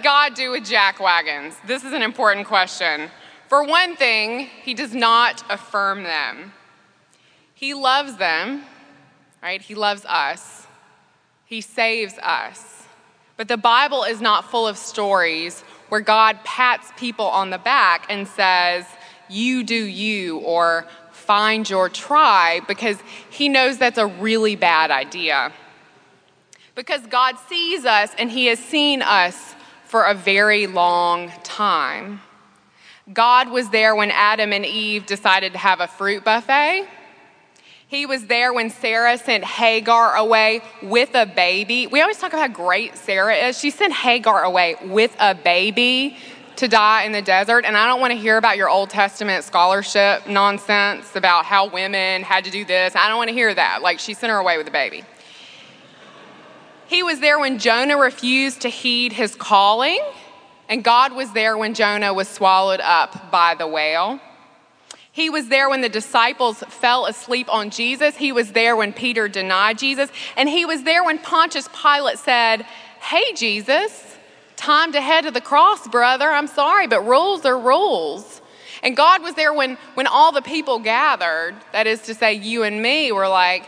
God 0.04 0.34
do 0.34 0.52
with 0.52 0.66
jack 0.66 1.00
wagons? 1.00 1.56
This 1.66 1.84
is 1.84 1.94
an 1.94 2.02
important 2.02 2.48
question. 2.48 3.10
For 3.48 3.64
one 3.64 3.96
thing, 3.96 4.48
He 4.64 4.74
does 4.74 4.94
not 4.94 5.44
affirm 5.50 6.04
them. 6.04 6.54
He 7.54 7.74
loves 7.74 8.18
them, 8.18 8.64
right? 9.42 9.62
He 9.62 9.76
loves 9.76 10.06
us. 10.06 10.68
He 11.46 11.62
saves 11.62 12.18
us. 12.20 12.84
But 13.38 13.48
the 13.48 13.58
Bible 13.58 14.04
is 14.04 14.22
not 14.22 14.50
full 14.50 14.68
of 14.68 14.78
stories 14.78 15.62
where 15.90 16.02
God 16.02 16.44
pats 16.44 16.92
people 16.98 17.26
on 17.26 17.50
the 17.50 17.58
back 17.58 18.06
and 18.10 18.28
says, 18.28 18.86
You 19.30 19.64
do 19.64 19.76
you, 19.76 20.40
or 20.40 20.86
find 21.12 21.70
your 21.70 21.90
tribe, 21.90 22.68
because 22.68 23.00
He 23.30 23.50
knows 23.50 23.78
that's 23.78 23.98
a 23.98 24.08
really 24.08 24.56
bad 24.56 24.92
idea 24.92 25.52
because 26.80 27.06
God 27.08 27.36
sees 27.50 27.84
us 27.84 28.14
and 28.18 28.32
He 28.32 28.46
has 28.46 28.58
seen 28.58 29.02
us 29.02 29.54
for 29.90 30.04
a 30.04 30.14
very 30.14 30.68
long 30.68 31.32
time. 31.44 32.22
God 33.12 33.50
was 33.50 33.72
there 33.72 33.96
when 33.96 34.12
Adam 34.12 34.54
and 34.54 34.64
Eve 34.64 35.08
decided 35.08 35.54
to 35.54 35.58
have 35.58 35.80
a 35.80 35.88
fruit 35.88 36.24
buffet. 36.24 36.88
He 37.88 38.06
was 38.06 38.28
there 38.28 38.54
when 38.54 38.70
Sarah 38.70 39.18
sent 39.18 39.44
Hagar 39.44 40.16
away 40.16 40.62
with 40.84 41.16
a 41.16 41.26
baby. 41.26 41.88
We 41.88 42.02
always 42.02 42.20
talk 42.20 42.34
about 42.34 42.50
how 42.50 42.56
great 42.56 42.98
Sarah 42.98 43.34
is. 43.34 43.58
She 43.58 43.72
sent 43.72 43.92
Hagar 43.92 44.44
away 44.44 44.76
with 44.86 45.16
a 45.20 45.34
baby 45.34 46.18
to 46.58 46.68
die 46.68 47.06
in 47.06 47.12
the 47.12 47.24
desert. 47.24 47.66
And 47.66 47.76
I 47.76 47.88
don't 47.88 48.00
want 48.00 48.12
to 48.12 48.20
hear 48.20 48.38
about 48.38 48.58
your 48.58 48.70
Old 48.70 48.92
Testament 48.92 49.44
scholarship 49.44 50.28
nonsense 50.28 51.16
about 51.16 51.46
how 51.46 51.68
women 51.68 52.22
had 52.22 52.46
to 52.46 52.52
do 52.52 52.64
this. 52.64 52.96
I 52.96 53.08
don't 53.08 53.18
want 53.18 53.30
to 53.30 53.34
hear 53.34 53.52
that. 53.56 53.82
Like, 53.82 53.98
she 53.98 54.14
sent 54.14 54.30
her 54.30 54.38
away 54.38 54.60
with 54.60 54.68
a 54.68 54.72
baby. 54.72 55.04
He 56.90 57.04
was 57.04 57.20
there 57.20 57.38
when 57.38 57.60
Jonah 57.60 57.98
refused 57.98 58.62
to 58.62 58.70
heed 58.70 59.14
his 59.14 59.36
calling, 59.36 60.00
and 60.68 60.84
God 60.84 61.16
was 61.16 61.32
there 61.34 61.56
when 61.56 61.76
Jonah 61.76 62.16
was 62.16 62.28
swallowed 62.28 62.80
up 62.80 63.30
by 63.30 63.54
the 63.54 63.68
whale. 63.68 64.20
He 65.12 65.30
was 65.30 65.50
there 65.50 65.70
when 65.70 65.82
the 65.82 65.90
disciples 65.90 66.64
fell 66.68 67.06
asleep 67.06 67.48
on 67.54 67.70
Jesus. 67.70 68.18
He 68.18 68.32
was 68.32 68.54
there 68.54 68.76
when 68.76 68.92
Peter 68.92 69.28
denied 69.28 69.78
Jesus. 69.78 70.10
And 70.36 70.50
he 70.50 70.66
was 70.66 70.82
there 70.82 71.04
when 71.04 71.20
Pontius 71.20 71.70
Pilate 71.80 72.18
said, 72.18 72.64
Hey, 73.02 73.34
Jesus, 73.36 74.18
time 74.56 74.92
to 74.94 75.02
head 75.02 75.26
to 75.26 75.32
the 75.32 75.42
cross, 75.42 75.88
brother. 75.88 76.32
I'm 76.32 76.48
sorry, 76.48 76.88
but 76.88 77.06
rules 77.06 77.46
are 77.46 77.60
rules. 77.60 78.42
And 78.82 78.98
God 78.98 79.22
was 79.22 79.36
there 79.36 79.54
when, 79.54 79.78
when 79.94 80.08
all 80.08 80.32
the 80.32 80.42
people 80.42 80.80
gathered, 80.80 81.54
that 81.72 81.86
is 81.86 82.02
to 82.04 82.16
say, 82.16 82.34
you 82.34 82.64
and 82.64 82.82
me, 82.82 83.12
were 83.12 83.28
like, 83.28 83.68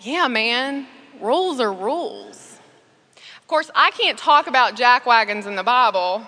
Yeah, 0.00 0.28
man, 0.28 0.86
rules 1.18 1.60
are 1.60 1.72
rules. 1.72 2.47
Of 3.48 3.50
course, 3.50 3.70
I 3.74 3.92
can't 3.92 4.18
talk 4.18 4.46
about 4.46 4.76
jack 4.76 5.06
wagons 5.06 5.46
in 5.46 5.56
the 5.56 5.62
Bible 5.62 6.22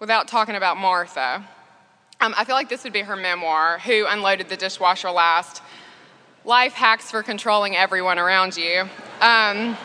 without 0.00 0.28
talking 0.28 0.54
about 0.54 0.76
Martha. 0.76 1.42
Um, 2.20 2.34
I 2.36 2.44
feel 2.44 2.54
like 2.54 2.68
this 2.68 2.84
would 2.84 2.92
be 2.92 3.00
her 3.00 3.16
memoir, 3.16 3.78
Who 3.78 4.04
Unloaded 4.06 4.50
the 4.50 4.56
Dishwasher 4.58 5.10
Last? 5.10 5.62
Life 6.44 6.74
Hacks 6.74 7.10
for 7.10 7.22
Controlling 7.22 7.74
Everyone 7.74 8.18
Around 8.18 8.58
You. 8.58 8.82
Um, 9.22 9.78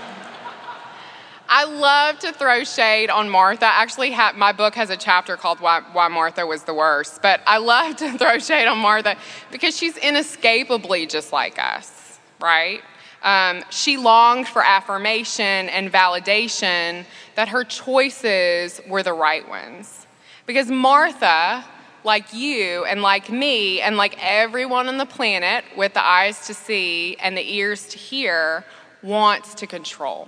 I 1.47 1.63
love 1.63 2.19
to 2.19 2.33
throw 2.33 2.65
shade 2.65 3.09
on 3.09 3.29
Martha. 3.29 3.67
Actually, 3.67 4.11
ha- 4.11 4.33
my 4.35 4.51
book 4.51 4.75
has 4.75 4.89
a 4.89 4.97
chapter 4.97 5.37
called 5.37 5.61
Why, 5.61 5.79
Why 5.93 6.09
Martha 6.09 6.45
Was 6.45 6.65
the 6.65 6.73
Worst. 6.73 7.21
But 7.21 7.39
I 7.47 7.59
love 7.59 7.95
to 7.95 8.11
throw 8.17 8.39
shade 8.39 8.67
on 8.67 8.77
Martha 8.77 9.15
because 9.53 9.77
she's 9.77 9.95
inescapably 9.95 11.07
just 11.07 11.31
like 11.31 11.57
us, 11.57 12.19
right? 12.41 12.81
Um, 13.23 13.63
she 13.69 13.97
longed 13.97 14.47
for 14.47 14.63
affirmation 14.63 15.69
and 15.69 15.91
validation 15.91 17.05
that 17.35 17.49
her 17.49 17.63
choices 17.63 18.81
were 18.87 19.03
the 19.03 19.13
right 19.13 19.47
ones. 19.47 20.07
Because 20.47 20.69
Martha, 20.71 21.63
like 22.03 22.33
you 22.33 22.83
and 22.85 23.01
like 23.01 23.29
me 23.29 23.79
and 23.81 23.95
like 23.95 24.15
everyone 24.19 24.87
on 24.87 24.97
the 24.97 25.05
planet 25.05 25.63
with 25.77 25.93
the 25.93 26.03
eyes 26.03 26.47
to 26.47 26.53
see 26.53 27.15
and 27.19 27.37
the 27.37 27.53
ears 27.53 27.87
to 27.89 27.97
hear, 27.97 28.65
wants 29.03 29.53
to 29.55 29.67
control. 29.67 30.27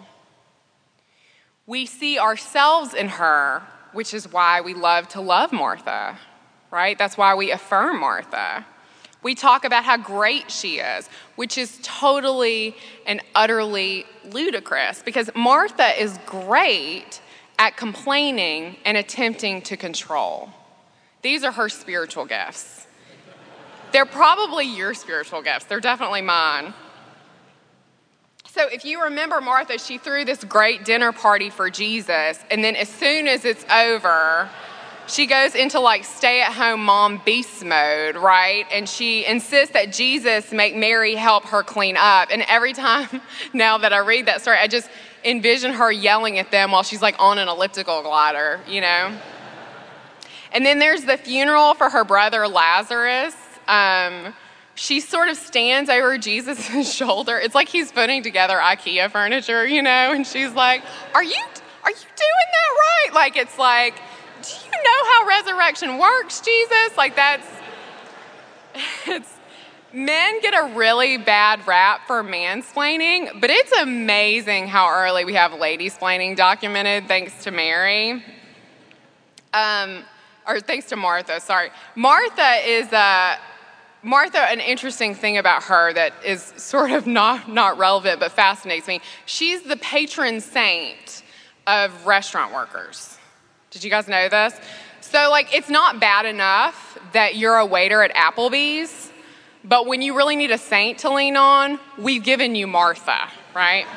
We 1.66 1.86
see 1.86 2.20
ourselves 2.20 2.94
in 2.94 3.08
her, 3.08 3.64
which 3.94 4.14
is 4.14 4.32
why 4.32 4.62
we 4.62 4.74
love 4.74 5.08
to 5.10 5.22
love 5.22 5.52
Martha, 5.52 6.20
right? 6.70 6.98
That's 6.98 7.18
why 7.18 7.36
we 7.36 7.52
affirm 7.52 8.00
Martha. 8.00 8.66
We 9.24 9.36
talk 9.36 9.64
about 9.64 9.86
how 9.86 9.98
great 9.98 10.52
she 10.52 10.80
is, 10.80 11.10
which 11.36 11.58
is 11.58 11.80
totally 11.82 12.76
and 13.06 13.22
utterly 13.34 14.06
ludicrous 14.26 15.02
because 15.02 15.30
Martha 15.34 16.00
is 16.02 16.20
great 16.26 17.22
at 17.58 17.78
complaining 17.78 18.78
and 18.86 18.98
attempting 18.98 19.62
to 19.64 19.78
control. 19.78 20.50
These 21.22 21.44
are 21.44 21.52
her 21.54 21.70
spiritual 21.70 22.26
gifts. 22.26 22.86
They're 23.94 24.06
probably 24.06 24.66
your 24.66 24.94
spiritual 24.94 25.42
gifts, 25.42 25.66
they're 25.66 25.80
definitely 25.80 26.22
mine. 26.22 26.74
So, 28.50 28.68
if 28.68 28.86
you 28.86 29.04
remember 29.04 29.42
Martha, 29.42 29.80
she 29.80 29.98
threw 29.98 30.26
this 30.26 30.44
great 30.44 30.86
dinner 30.86 31.12
party 31.12 31.50
for 31.50 31.72
Jesus, 31.72 32.40
and 32.52 32.64
then 32.64 32.76
as 32.76 32.88
soon 32.88 33.28
as 33.28 33.46
it's 33.46 33.66
over, 33.72 34.48
she 35.08 35.26
goes 35.26 35.56
into 35.56 35.80
like 35.80 36.06
stay 36.06 36.42
at 36.42 36.54
home 36.54 36.86
mom 36.86 37.22
beast 37.26 37.64
mode, 37.64 38.16
right? 38.16 38.66
And 38.72 38.88
she 38.88 39.26
insists 39.26 39.74
that 39.74 39.92
Jesus 39.92 40.52
make 40.52 40.76
Mary 40.76 41.16
help 41.16 41.46
her 41.46 41.64
clean 41.64 41.98
up. 41.98 42.30
And 42.32 42.44
every 42.48 42.74
time 42.74 43.22
now 43.54 43.78
that 43.78 43.94
I 43.94 44.00
read 44.00 44.28
that 44.28 44.42
story, 44.42 44.58
I 44.58 44.68
just 44.68 44.90
envision 45.24 45.74
her 45.74 45.92
yelling 45.92 46.40
at 46.40 46.52
them 46.52 46.72
while 46.72 46.84
she's 46.84 47.02
like 47.02 47.16
on 47.20 47.38
an 47.38 47.48
elliptical 47.48 48.02
glider, 48.02 48.60
you 48.68 48.82
know? 48.82 49.18
And 50.52 50.66
then 50.66 50.80
there's 50.80 51.04
the 51.04 51.18
funeral 51.18 51.74
for 51.74 51.90
her 51.90 52.04
brother 52.04 52.48
Lazarus. 52.48 53.36
Um, 53.68 54.34
she 54.76 55.00
sort 55.00 55.30
of 55.30 55.38
stands 55.38 55.90
over 55.90 56.18
Jesus' 56.18 56.94
shoulder. 56.96 57.38
It's 57.38 57.56
like 57.56 57.70
he's 57.70 57.92
putting 57.92 58.24
together 58.24 58.56
IKEA 58.56 59.12
furniture, 59.12 59.66
you 59.66 59.82
know, 59.82 60.14
and 60.14 60.26
she's 60.26 60.52
like, 60.54 60.84
"Are 61.14 61.24
you 61.24 61.40
are 61.84 61.90
you 61.90 61.96
doing 61.96 62.50
that 62.52 63.08
right?" 63.08 63.14
Like 63.14 63.38
it's 63.38 63.58
like, 63.58 63.96
"Do 64.44 64.50
you 64.66 64.84
know 64.84 65.12
how 65.12 65.28
resurrection 65.28 65.98
works, 65.98 66.42
Jesus?" 66.42 66.98
Like 66.98 67.16
that's 67.16 67.48
it's 69.08 69.34
men 69.94 70.42
get 70.42 70.54
a 70.54 70.74
really 70.76 71.18
bad 71.18 71.66
rap 71.68 72.08
for 72.08 72.24
mansplaining, 72.24 73.40
but 73.40 73.50
it's 73.50 73.72
amazing 73.74 74.68
how 74.68 74.90
early 74.90 75.24
we 75.26 75.36
have 75.36 75.54
ladies 75.54 75.98
splaining 75.98 76.36
documented 76.36 77.08
thanks 77.08 77.44
to 77.44 77.52
Mary. 77.52 78.24
Um, 79.54 80.04
or 80.48 80.60
thanks 80.60 80.88
to 80.88 80.96
Martha, 80.96 81.40
sorry. 81.40 81.70
Martha 81.96 82.56
is 82.66 82.92
uh, 82.92 83.38
Martha, 84.02 84.40
an 84.40 84.60
interesting 84.60 85.16
thing 85.16 85.38
about 85.38 85.64
her 85.64 85.94
that 85.94 86.14
is 86.26 86.54
sort 86.58 86.92
of 86.92 87.08
not, 87.08 87.50
not 87.50 87.78
relevant 87.78 88.20
but 88.20 88.32
fascinates 88.32 88.88
me. 88.88 89.00
She's 89.26 89.62
the 89.64 89.78
patron 89.78 90.42
saint 90.42 91.24
of 91.68 92.06
restaurant 92.06 92.54
workers. 92.54 93.18
Did 93.74 93.84
you 93.84 93.90
guys 93.90 94.08
know 94.08 94.30
this? 94.30 94.54
So, 95.02 95.32
like, 95.32 95.52
it's 95.52 95.68
not 95.68 96.00
bad 96.00 96.28
enough 96.28 97.00
that 97.14 97.36
you're 97.36 97.58
a 97.58 97.66
waiter 97.66 98.04
at 98.04 98.14
Applebee's, 98.14 99.12
but 99.64 99.88
when 99.88 100.04
you 100.04 100.16
really 100.16 100.36
need 100.36 100.52
a 100.52 100.60
saint 100.60 101.00
to 101.00 101.10
lean 101.12 101.36
on, 101.36 101.80
we've 101.98 102.24
given 102.24 102.54
you 102.54 102.68
Martha, 102.68 103.30
right? 103.56 103.88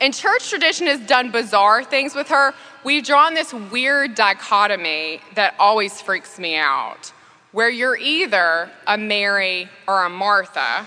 And 0.00 0.12
church 0.12 0.50
tradition 0.50 0.88
has 0.88 0.98
done 1.06 1.30
bizarre 1.30 1.84
things 1.84 2.16
with 2.16 2.28
her. 2.28 2.52
We've 2.82 3.04
drawn 3.04 3.34
this 3.34 3.52
weird 3.52 4.16
dichotomy 4.16 5.20
that 5.36 5.54
always 5.60 6.00
freaks 6.00 6.36
me 6.36 6.56
out, 6.56 7.12
where 7.52 7.70
you're 7.70 7.96
either 7.96 8.70
a 8.88 8.98
Mary 8.98 9.68
or 9.86 10.04
a 10.04 10.10
Martha. 10.10 10.84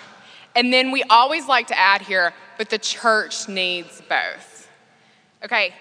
And 0.55 0.73
then 0.73 0.91
we 0.91 1.03
always 1.03 1.47
like 1.47 1.67
to 1.67 1.79
add 1.79 2.01
here, 2.01 2.33
but 2.57 2.69
the 2.69 2.77
church 2.77 3.47
needs 3.47 4.01
both. 4.09 4.69
Okay, 5.43 5.73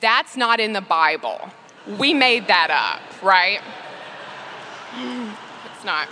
that's 0.00 0.36
not 0.36 0.60
in 0.60 0.72
the 0.72 0.80
Bible. 0.80 1.50
We 1.98 2.14
made 2.14 2.46
that 2.48 2.70
up, 2.70 3.22
right? 3.22 3.60
It's 5.74 5.84
not. 5.84 6.08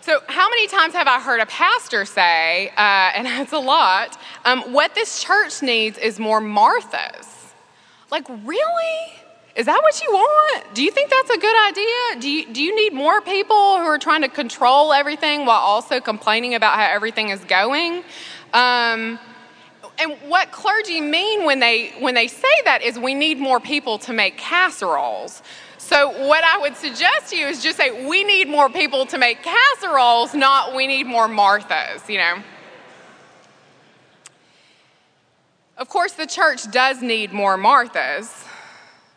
So, 0.00 0.20
how 0.26 0.50
many 0.50 0.66
times 0.66 0.94
have 0.94 1.06
I 1.06 1.20
heard 1.20 1.38
a 1.40 1.46
pastor 1.46 2.04
say, 2.04 2.70
uh, 2.70 3.12
and 3.14 3.26
that's 3.26 3.52
a 3.52 3.58
lot, 3.58 4.18
um, 4.44 4.62
what 4.72 4.94
this 4.94 5.22
church 5.22 5.62
needs 5.62 5.96
is 5.98 6.18
more 6.18 6.40
Marthas? 6.40 7.52
Like, 8.10 8.28
really? 8.28 9.12
Is 9.54 9.66
that 9.66 9.80
what 9.82 10.02
you 10.02 10.10
want? 10.10 10.74
Do 10.74 10.82
you 10.82 10.90
think 10.90 11.10
that's 11.10 11.30
a 11.30 11.38
good 11.38 11.68
idea? 11.68 12.20
Do 12.20 12.30
you, 12.30 12.52
do 12.52 12.62
you 12.62 12.74
need 12.74 12.94
more 12.94 13.20
people 13.20 13.78
who 13.78 13.84
are 13.84 13.98
trying 13.98 14.22
to 14.22 14.28
control 14.28 14.92
everything 14.92 15.44
while 15.44 15.60
also 15.60 16.00
complaining 16.00 16.54
about 16.54 16.74
how 16.76 16.86
everything 16.86 17.28
is 17.28 17.44
going? 17.44 18.02
Um, 18.54 19.18
and 20.02 20.18
what 20.28 20.50
clergy 20.50 21.00
mean 21.00 21.44
when 21.44 21.60
they 21.60 21.90
when 22.00 22.14
they 22.14 22.26
say 22.26 22.48
that 22.64 22.82
is 22.82 22.98
we 22.98 23.14
need 23.14 23.38
more 23.38 23.60
people 23.60 23.98
to 23.98 24.12
make 24.12 24.36
casseroles. 24.36 25.42
So 25.78 26.10
what 26.26 26.42
I 26.44 26.58
would 26.58 26.76
suggest 26.76 27.30
to 27.30 27.36
you 27.36 27.46
is 27.46 27.62
just 27.62 27.76
say 27.76 28.06
we 28.06 28.24
need 28.24 28.48
more 28.48 28.68
people 28.68 29.06
to 29.06 29.18
make 29.18 29.42
casseroles, 29.42 30.34
not 30.34 30.74
we 30.74 30.86
need 30.86 31.06
more 31.06 31.28
Marthas, 31.28 32.08
you 32.08 32.18
know. 32.18 32.42
Of 35.76 35.88
course 35.88 36.12
the 36.14 36.26
church 36.26 36.70
does 36.70 37.00
need 37.00 37.32
more 37.32 37.56
Marthas 37.56 38.46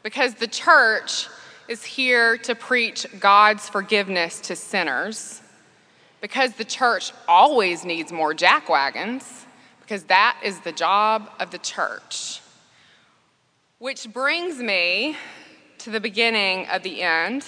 because 0.04 0.36
the 0.36 0.48
church 0.48 1.28
is 1.68 1.84
here 1.84 2.38
to 2.38 2.54
preach 2.54 3.08
God's 3.20 3.68
forgiveness 3.68 4.40
to 4.42 4.56
sinners. 4.56 5.42
Because 6.22 6.54
the 6.54 6.66
church 6.66 7.12
always 7.28 7.86
needs 7.86 8.12
more 8.12 8.34
jackwagons 8.34 9.45
because 9.86 10.04
that 10.06 10.40
is 10.44 10.60
the 10.62 10.72
job 10.72 11.30
of 11.40 11.52
the 11.52 11.60
church. 11.60 12.42
Which 13.78 14.12
brings 14.12 14.58
me 14.58 15.16
to 15.80 15.92
the 15.92 16.00
beginning 16.00 16.66
of 16.68 16.82
the 16.82 17.04
end. 17.04 17.46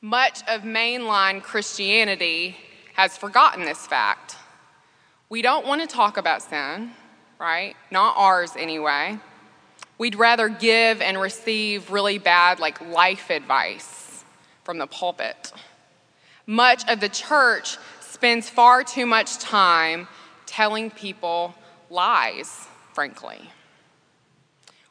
Much 0.00 0.40
of 0.48 0.62
mainline 0.62 1.42
Christianity 1.42 2.56
has 2.94 3.18
forgotten 3.18 3.66
this 3.66 3.86
fact. 3.86 4.36
We 5.28 5.42
don't 5.42 5.66
want 5.66 5.82
to 5.82 5.86
talk 5.86 6.16
about 6.16 6.40
sin, 6.40 6.92
right? 7.38 7.76
Not 7.90 8.14
ours 8.16 8.52
anyway. 8.56 9.18
We'd 9.98 10.14
rather 10.14 10.48
give 10.48 11.02
and 11.02 11.20
receive 11.20 11.90
really 11.90 12.16
bad, 12.16 12.58
like 12.58 12.80
life 12.80 13.28
advice 13.28 14.24
from 14.64 14.78
the 14.78 14.86
pulpit. 14.86 15.52
Much 16.46 16.88
of 16.88 17.00
the 17.00 17.10
church 17.10 17.76
spends 18.00 18.48
far 18.48 18.82
too 18.82 19.04
much 19.04 19.36
time 19.36 20.08
telling 20.50 20.90
people 20.90 21.54
lies, 21.88 22.66
frankly. 22.92 23.50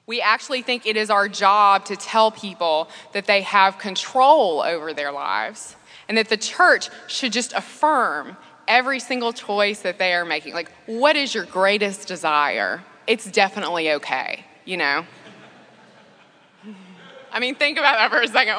We 0.08 0.22
actually 0.22 0.62
think 0.63 0.86
it 0.86 0.98
is 0.98 1.10
our 1.10 1.28
job 1.30 1.86
to 1.86 1.95
tell 1.95 2.32
people 2.32 2.89
that 3.13 3.26
they 3.28 3.41
have 3.41 3.78
control 3.78 4.62
over 4.62 4.93
their 4.93 5.12
lives 5.12 5.76
and 6.08 6.17
that 6.17 6.30
the 6.30 6.38
church 6.38 6.89
should 7.08 7.32
just 7.32 7.54
affirm 7.54 8.38
every 8.67 9.00
single 9.00 9.34
choice 9.34 9.82
that 9.82 10.00
they 10.00 10.13
are 10.13 10.26
making. 10.26 10.54
Like, 10.54 10.72
what 10.86 11.15
is 11.15 11.36
your 11.36 11.45
greatest 11.45 12.08
desire? 12.08 12.82
It's 13.06 13.30
definitely 13.30 13.91
okay, 13.91 14.45
you 14.65 14.78
know? 14.78 15.06
I 17.32 17.39
mean, 17.39 17.56
think 17.56 17.78
about 17.78 17.98
that 17.98 18.12
for 18.12 18.22
a 18.22 18.28
second. 18.28 18.56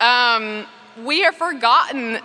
um, 0.00 0.66
we 1.04 1.22
have 1.22 1.34
forgotten, 1.34 2.20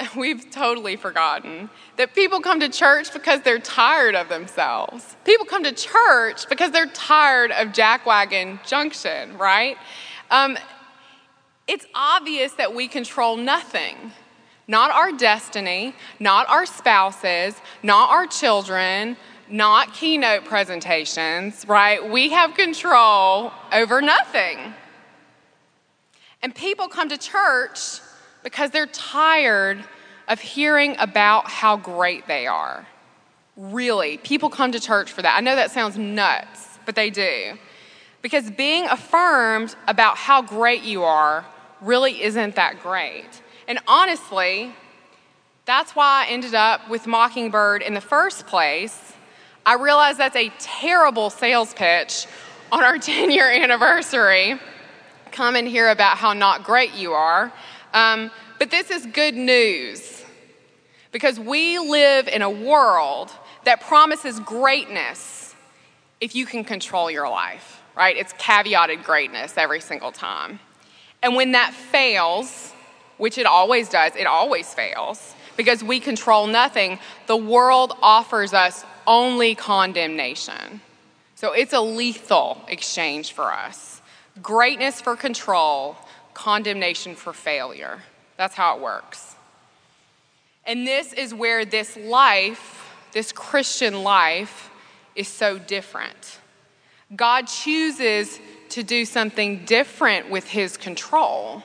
we've 0.16 0.50
totally 0.50 0.96
forgotten 0.96 1.70
that 1.96 2.14
people 2.14 2.40
come 2.40 2.60
to 2.60 2.68
church 2.68 3.12
because 3.12 3.42
they're 3.42 3.58
tired 3.58 4.14
of 4.14 4.28
themselves. 4.28 5.16
People 5.24 5.46
come 5.46 5.64
to 5.64 5.72
church 5.72 6.48
because 6.48 6.70
they're 6.70 6.86
tired 6.86 7.50
of 7.52 7.68
Jackwagon 7.68 8.64
Junction, 8.66 9.36
right? 9.38 9.76
Um, 10.30 10.58
it's 11.66 11.86
obvious 11.94 12.52
that 12.54 12.74
we 12.74 12.88
control 12.88 13.36
nothing. 13.36 14.12
Not 14.66 14.90
our 14.90 15.12
destiny, 15.12 15.94
not 16.20 16.48
our 16.48 16.66
spouses, 16.66 17.54
not 17.82 18.10
our 18.10 18.26
children, 18.26 19.16
not 19.50 19.94
keynote 19.94 20.44
presentations, 20.44 21.64
right? 21.66 22.06
We 22.06 22.30
have 22.30 22.54
control 22.54 23.50
over 23.72 24.02
nothing. 24.02 24.74
And 26.42 26.54
people 26.54 26.86
come 26.88 27.08
to 27.08 27.16
church 27.16 28.00
because 28.42 28.70
they're 28.70 28.86
tired 28.86 29.84
of 30.28 30.40
hearing 30.40 30.96
about 30.98 31.48
how 31.48 31.76
great 31.76 32.26
they 32.26 32.46
are. 32.46 32.86
Really, 33.56 34.18
people 34.18 34.50
come 34.50 34.72
to 34.72 34.80
church 34.80 35.10
for 35.10 35.22
that. 35.22 35.36
I 35.36 35.40
know 35.40 35.56
that 35.56 35.70
sounds 35.70 35.98
nuts, 35.98 36.78
but 36.86 36.94
they 36.94 37.10
do. 37.10 37.58
Because 38.22 38.50
being 38.50 38.86
affirmed 38.86 39.74
about 39.86 40.16
how 40.16 40.42
great 40.42 40.82
you 40.82 41.04
are 41.04 41.44
really 41.80 42.22
isn't 42.22 42.56
that 42.56 42.80
great. 42.80 43.42
And 43.66 43.78
honestly, 43.86 44.74
that's 45.64 45.94
why 45.94 46.24
I 46.26 46.30
ended 46.30 46.54
up 46.54 46.88
with 46.88 47.06
Mockingbird 47.06 47.82
in 47.82 47.94
the 47.94 48.00
first 48.00 48.46
place. 48.46 49.12
I 49.66 49.74
realized 49.74 50.18
that's 50.18 50.36
a 50.36 50.50
terrible 50.58 51.30
sales 51.30 51.74
pitch 51.74 52.26
on 52.72 52.82
our 52.82 52.98
10 52.98 53.30
year 53.30 53.50
anniversary. 53.50 54.58
Come 55.30 55.56
and 55.56 55.68
hear 55.68 55.90
about 55.90 56.16
how 56.16 56.32
not 56.32 56.64
great 56.64 56.94
you 56.94 57.12
are. 57.12 57.52
Um, 57.98 58.30
but 58.60 58.70
this 58.70 58.90
is 58.90 59.06
good 59.06 59.34
news 59.34 60.24
because 61.10 61.40
we 61.40 61.80
live 61.80 62.28
in 62.28 62.42
a 62.42 62.50
world 62.50 63.28
that 63.64 63.80
promises 63.80 64.38
greatness 64.38 65.56
if 66.20 66.36
you 66.36 66.46
can 66.46 66.62
control 66.62 67.10
your 67.10 67.28
life, 67.28 67.82
right? 67.96 68.16
It's 68.16 68.32
caveated 68.34 69.02
greatness 69.02 69.54
every 69.56 69.80
single 69.80 70.12
time. 70.12 70.60
And 71.24 71.34
when 71.34 71.52
that 71.52 71.74
fails, 71.74 72.72
which 73.16 73.36
it 73.36 73.46
always 73.46 73.88
does, 73.88 74.14
it 74.14 74.28
always 74.28 74.72
fails, 74.72 75.34
because 75.56 75.82
we 75.82 75.98
control 75.98 76.46
nothing, 76.46 77.00
the 77.26 77.36
world 77.36 77.94
offers 78.00 78.54
us 78.54 78.84
only 79.08 79.56
condemnation. 79.56 80.80
So 81.34 81.52
it's 81.52 81.72
a 81.72 81.80
lethal 81.80 82.64
exchange 82.68 83.32
for 83.32 83.52
us 83.52 83.98
greatness 84.42 85.00
for 85.00 85.16
control, 85.16 85.96
condemnation 86.38 87.16
for 87.16 87.32
failure. 87.32 87.98
That's 88.36 88.54
how 88.54 88.76
it 88.76 88.80
works. 88.80 89.34
And 90.64 90.86
this 90.86 91.12
is 91.12 91.34
where 91.34 91.64
this 91.64 91.96
life, 91.96 92.94
this 93.12 93.32
Christian 93.32 94.04
life, 94.04 94.70
is 95.16 95.26
so 95.26 95.58
different. 95.58 96.38
God 97.16 97.48
chooses 97.48 98.38
to 98.68 98.84
do 98.84 99.04
something 99.04 99.64
different 99.64 100.30
with 100.30 100.46
his 100.46 100.76
control, 100.76 101.64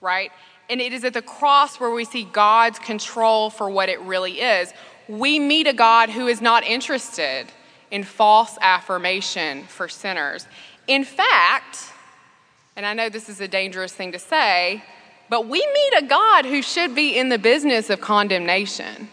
right? 0.00 0.32
And 0.68 0.80
it 0.80 0.92
is 0.92 1.04
at 1.04 1.12
the 1.12 1.22
cross 1.22 1.78
where 1.78 1.92
we 1.92 2.04
see 2.04 2.24
God's 2.24 2.80
control 2.80 3.50
for 3.50 3.70
what 3.70 3.88
it 3.88 4.00
really 4.00 4.40
is. 4.40 4.72
We 5.06 5.38
meet 5.38 5.68
a 5.68 5.72
God 5.72 6.10
who 6.10 6.26
is 6.26 6.40
not 6.40 6.64
interested 6.64 7.46
in 7.92 8.02
false 8.02 8.58
affirmation 8.60 9.62
for 9.68 9.88
sinners. 9.88 10.48
In 10.88 11.04
fact, 11.04 11.92
and 12.76 12.84
I 12.84 12.92
know 12.92 13.08
this 13.08 13.28
is 13.30 13.40
a 13.40 13.48
dangerous 13.48 13.92
thing 13.92 14.12
to 14.12 14.18
say, 14.18 14.84
but 15.30 15.48
we 15.48 15.58
meet 15.58 16.04
a 16.04 16.06
God 16.06 16.44
who 16.44 16.62
should 16.62 16.94
be 16.94 17.18
in 17.18 17.30
the 17.30 17.38
business 17.38 17.88
of 17.90 18.00
condemnation. 18.00 19.08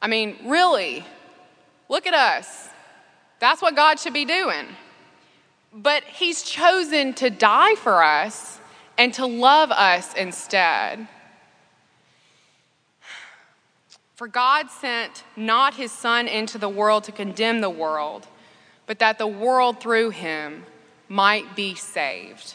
I 0.00 0.08
mean, 0.08 0.36
really, 0.46 1.04
look 1.88 2.06
at 2.06 2.14
us. 2.14 2.70
That's 3.38 3.60
what 3.60 3.76
God 3.76 4.00
should 4.00 4.14
be 4.14 4.24
doing. 4.24 4.66
But 5.72 6.02
He's 6.04 6.42
chosen 6.42 7.12
to 7.14 7.28
die 7.28 7.74
for 7.76 8.02
us 8.02 8.58
and 8.96 9.12
to 9.14 9.26
love 9.26 9.70
us 9.70 10.14
instead. 10.14 11.06
For 14.16 14.28
God 14.28 14.70
sent 14.70 15.24
not 15.36 15.74
His 15.74 15.92
Son 15.92 16.26
into 16.26 16.56
the 16.56 16.68
world 16.68 17.04
to 17.04 17.12
condemn 17.12 17.60
the 17.60 17.70
world, 17.70 18.26
but 18.86 18.98
that 18.98 19.18
the 19.18 19.26
world 19.26 19.80
through 19.80 20.10
Him 20.10 20.64
might 21.08 21.54
be 21.54 21.74
saved. 21.74 22.54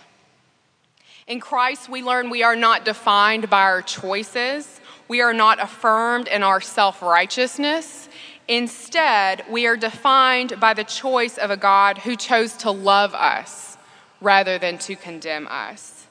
In 1.28 1.42
Christ, 1.42 1.90
we 1.90 2.02
learn 2.02 2.30
we 2.30 2.44
are 2.44 2.56
not 2.56 2.86
defined 2.86 3.50
by 3.50 3.64
our 3.64 3.82
choices. 3.82 4.80
We 5.10 5.20
are 5.20 5.34
not 5.34 5.62
affirmed 5.62 6.30
in 6.30 6.42
our 6.42 6.62
self 6.62 7.02
righteousness. 7.02 8.08
Instead, 8.48 9.44
we 9.50 9.68
are 9.68 9.76
defined 9.76 10.58
by 10.58 10.74
the 10.74 10.86
choice 10.86 11.38
of 11.38 11.52
a 11.52 11.58
God 11.58 11.98
who 11.98 12.16
chose 12.16 12.54
to 12.58 12.72
love 12.72 13.14
us 13.14 13.78
rather 14.22 14.58
than 14.58 14.78
to 14.80 14.96
condemn 14.96 15.48
us. 15.48 16.08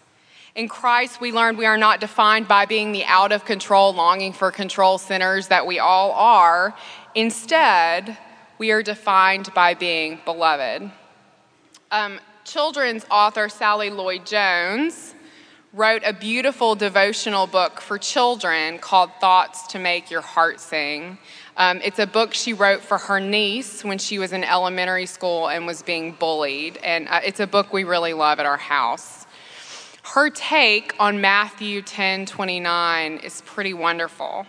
In 0.54 0.68
Christ, 0.68 1.18
we 1.18 1.32
learn 1.32 1.56
we 1.56 1.64
are 1.64 1.78
not 1.78 1.98
defined 2.00 2.46
by 2.46 2.66
being 2.66 2.92
the 2.92 3.04
out 3.04 3.32
of 3.32 3.46
control, 3.46 3.94
longing 3.94 4.34
for 4.34 4.50
control 4.50 4.98
sinners 4.98 5.48
that 5.48 5.66
we 5.66 5.78
all 5.78 6.12
are. 6.12 6.74
Instead, 7.14 8.18
we 8.58 8.70
are 8.70 8.82
defined 8.82 9.52
by 9.54 9.72
being 9.72 10.20
beloved. 10.26 10.90
Um, 11.90 12.20
children's 12.46 13.04
author 13.10 13.48
Sally 13.48 13.90
Lloyd 13.90 14.24
Jones 14.24 15.14
wrote 15.72 16.02
a 16.06 16.12
beautiful 16.12 16.76
devotional 16.76 17.48
book 17.48 17.80
for 17.80 17.98
children 17.98 18.78
called 18.78 19.10
Thoughts 19.20 19.66
to 19.68 19.80
Make 19.80 20.12
Your 20.12 20.20
Heart 20.20 20.60
Sing. 20.60 21.18
Um, 21.56 21.80
it's 21.82 21.98
a 21.98 22.06
book 22.06 22.32
she 22.32 22.52
wrote 22.52 22.82
for 22.82 22.98
her 22.98 23.18
niece 23.18 23.84
when 23.84 23.98
she 23.98 24.20
was 24.20 24.32
in 24.32 24.44
elementary 24.44 25.06
school 25.06 25.48
and 25.48 25.66
was 25.66 25.82
being 25.82 26.12
bullied. 26.12 26.78
And 26.78 27.08
uh, 27.08 27.20
it's 27.24 27.40
a 27.40 27.48
book 27.48 27.72
we 27.72 27.82
really 27.82 28.12
love 28.12 28.38
at 28.38 28.46
our 28.46 28.56
house. 28.56 29.26
Her 30.14 30.30
take 30.30 30.94
on 31.00 31.20
Matthew 31.20 31.82
10 31.82 32.26
29 32.26 33.16
is 33.18 33.42
pretty 33.44 33.74
wonderful. 33.74 34.46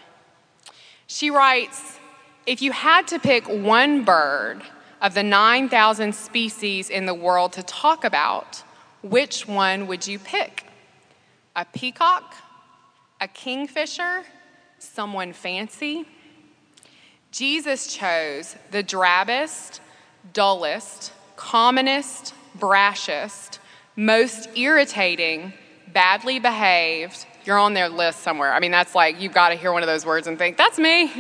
She 1.08 1.32
writes 1.32 1.98
If 2.46 2.62
you 2.62 2.72
had 2.72 3.08
to 3.08 3.18
pick 3.18 3.48
one 3.48 4.04
bird 4.04 4.62
of 5.02 5.14
the 5.14 5.24
9,000 5.24 6.14
species 6.14 6.90
in 6.90 7.06
the 7.06 7.14
world 7.14 7.54
to 7.54 7.64
talk 7.64 8.04
about, 8.04 8.64
which 9.02 9.48
one 9.48 9.88
would 9.88 10.08
you 10.08 10.20
pick? 10.20 10.66
A 11.56 11.66
peacock? 11.66 12.36
A 13.22 13.28
kingfisher? 13.28 14.24
Someone 14.80 15.34
fancy? 15.34 16.06
Jesus 17.32 17.94
chose 17.94 18.56
the 18.72 18.84
drabbest, 18.84 19.82
dullest, 20.34 21.14
commonest, 21.36 22.34
brashest, 22.58 23.60
most 23.96 24.50
irritating, 24.56 25.54
badly 25.94 26.40
behaved. 26.40 27.26
You're 27.46 27.60
on 27.60 27.74
their 27.74 27.90
list 27.90 28.22
somewhere. 28.22 28.54
I 28.54 28.60
mean, 28.60 28.72
that's 28.72 28.96
like, 28.96 29.22
you've 29.22 29.34
got 29.34 29.50
to 29.50 29.56
hear 29.56 29.72
one 29.72 29.84
of 29.84 29.88
those 29.88 30.06
words 30.06 30.28
and 30.28 30.38
think, 30.38 30.58
that's 30.58 30.80
me. 30.80 31.12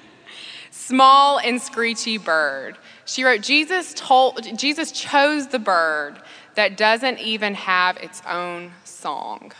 Small 0.70 1.38
and 1.38 1.60
screechy 1.60 2.18
bird 2.18 2.76
she 3.12 3.24
wrote, 3.24 3.42
Jesus, 3.42 3.92
told, 3.92 4.56
Jesus 4.58 4.90
chose 4.90 5.48
the 5.48 5.58
bird 5.58 6.18
that 6.54 6.78
doesn't 6.78 7.18
even 7.18 7.54
have 7.54 7.98
its 7.98 8.22
own 8.26 8.72
song. 8.84 9.52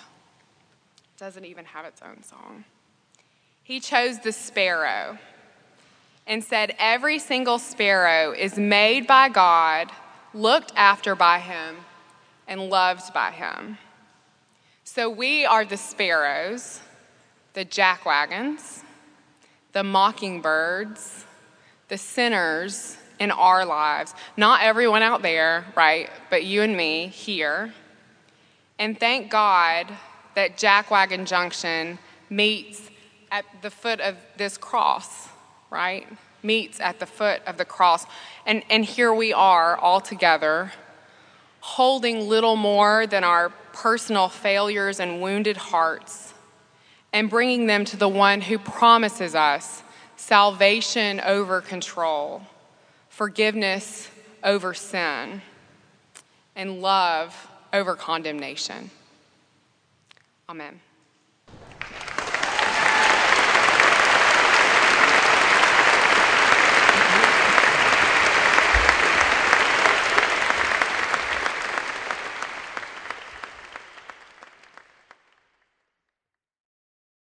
Doesn't 1.19 1.45
even 1.45 1.67
have 1.67 1.85
its 1.85 2.01
own 2.01 2.23
song. 2.23 2.65
He 3.63 3.79
chose 3.79 4.21
the 4.21 4.33
sparrow 4.33 5.19
and 6.27 6.43
said, 6.43 6.75
Every 6.79 7.19
single 7.19 7.59
sparrow 7.59 8.33
is 8.33 8.57
made 8.57 9.07
by 9.07 9.29
God, 9.29 9.91
looked 10.33 10.73
after 10.75 11.15
by 11.15 11.39
Him, 11.39 11.77
and 12.49 12.71
loved 12.71 13.13
by 13.13 13.33
Him. 13.33 13.77
So 14.85 15.11
we 15.11 15.45
are 15.45 15.67
the 15.67 15.77
sparrows, 15.77 16.81
the 17.53 17.67
jackwagons, 17.67 18.83
the 19.73 19.85
mockingbirds, 19.85 21.27
the 21.89 21.99
sinners, 21.99 22.97
in 23.19 23.31
our 23.31 23.65
lives. 23.65 24.15
Not 24.37 24.63
everyone 24.63 25.03
out 25.03 25.23
there, 25.23 25.65
right? 25.77 26.11
But 26.31 26.45
you 26.45 26.63
and 26.63 26.77
me 26.77 27.09
here. 27.09 27.73
And 28.79 28.99
thank 28.99 29.31
God 29.31 29.87
that 30.35 30.57
Jackwagon 30.57 31.27
Junction 31.27 31.99
meets 32.31 32.91
at 33.31 33.45
the 33.63 33.71
foot 33.71 34.01
of 34.01 34.17
this 34.37 34.57
cross, 34.59 35.29
right? 35.71 36.07
Meets 36.43 36.81
at 36.81 36.99
the 36.99 37.07
foot 37.07 37.43
of 37.47 37.57
the 37.57 37.65
cross. 37.65 38.07
And, 38.47 38.63
and 38.71 38.85
here 38.85 39.13
we 39.15 39.33
are 39.33 39.77
all 39.77 40.01
together, 40.01 40.73
holding 41.61 42.29
little 42.29 42.57
more 42.57 43.07
than 43.07 43.25
our 43.25 43.51
personal 43.73 44.29
failures 44.29 45.01
and 45.01 45.23
wounded 45.23 45.57
hearts, 45.57 46.35
and 47.13 47.31
bringing 47.31 47.67
them 47.67 47.85
to 47.85 47.97
the 47.97 48.09
one 48.09 48.41
who 48.41 48.59
promises 48.59 49.35
us 49.35 49.83
salvation 50.17 51.21
over 51.21 51.61
control, 51.61 52.43
forgiveness 53.13 54.09
over 54.43 54.73
sin, 54.73 55.43
and 56.57 56.81
love 56.81 57.49
over 57.73 57.95
condemnation. 57.95 58.91
Amen. 60.49 60.81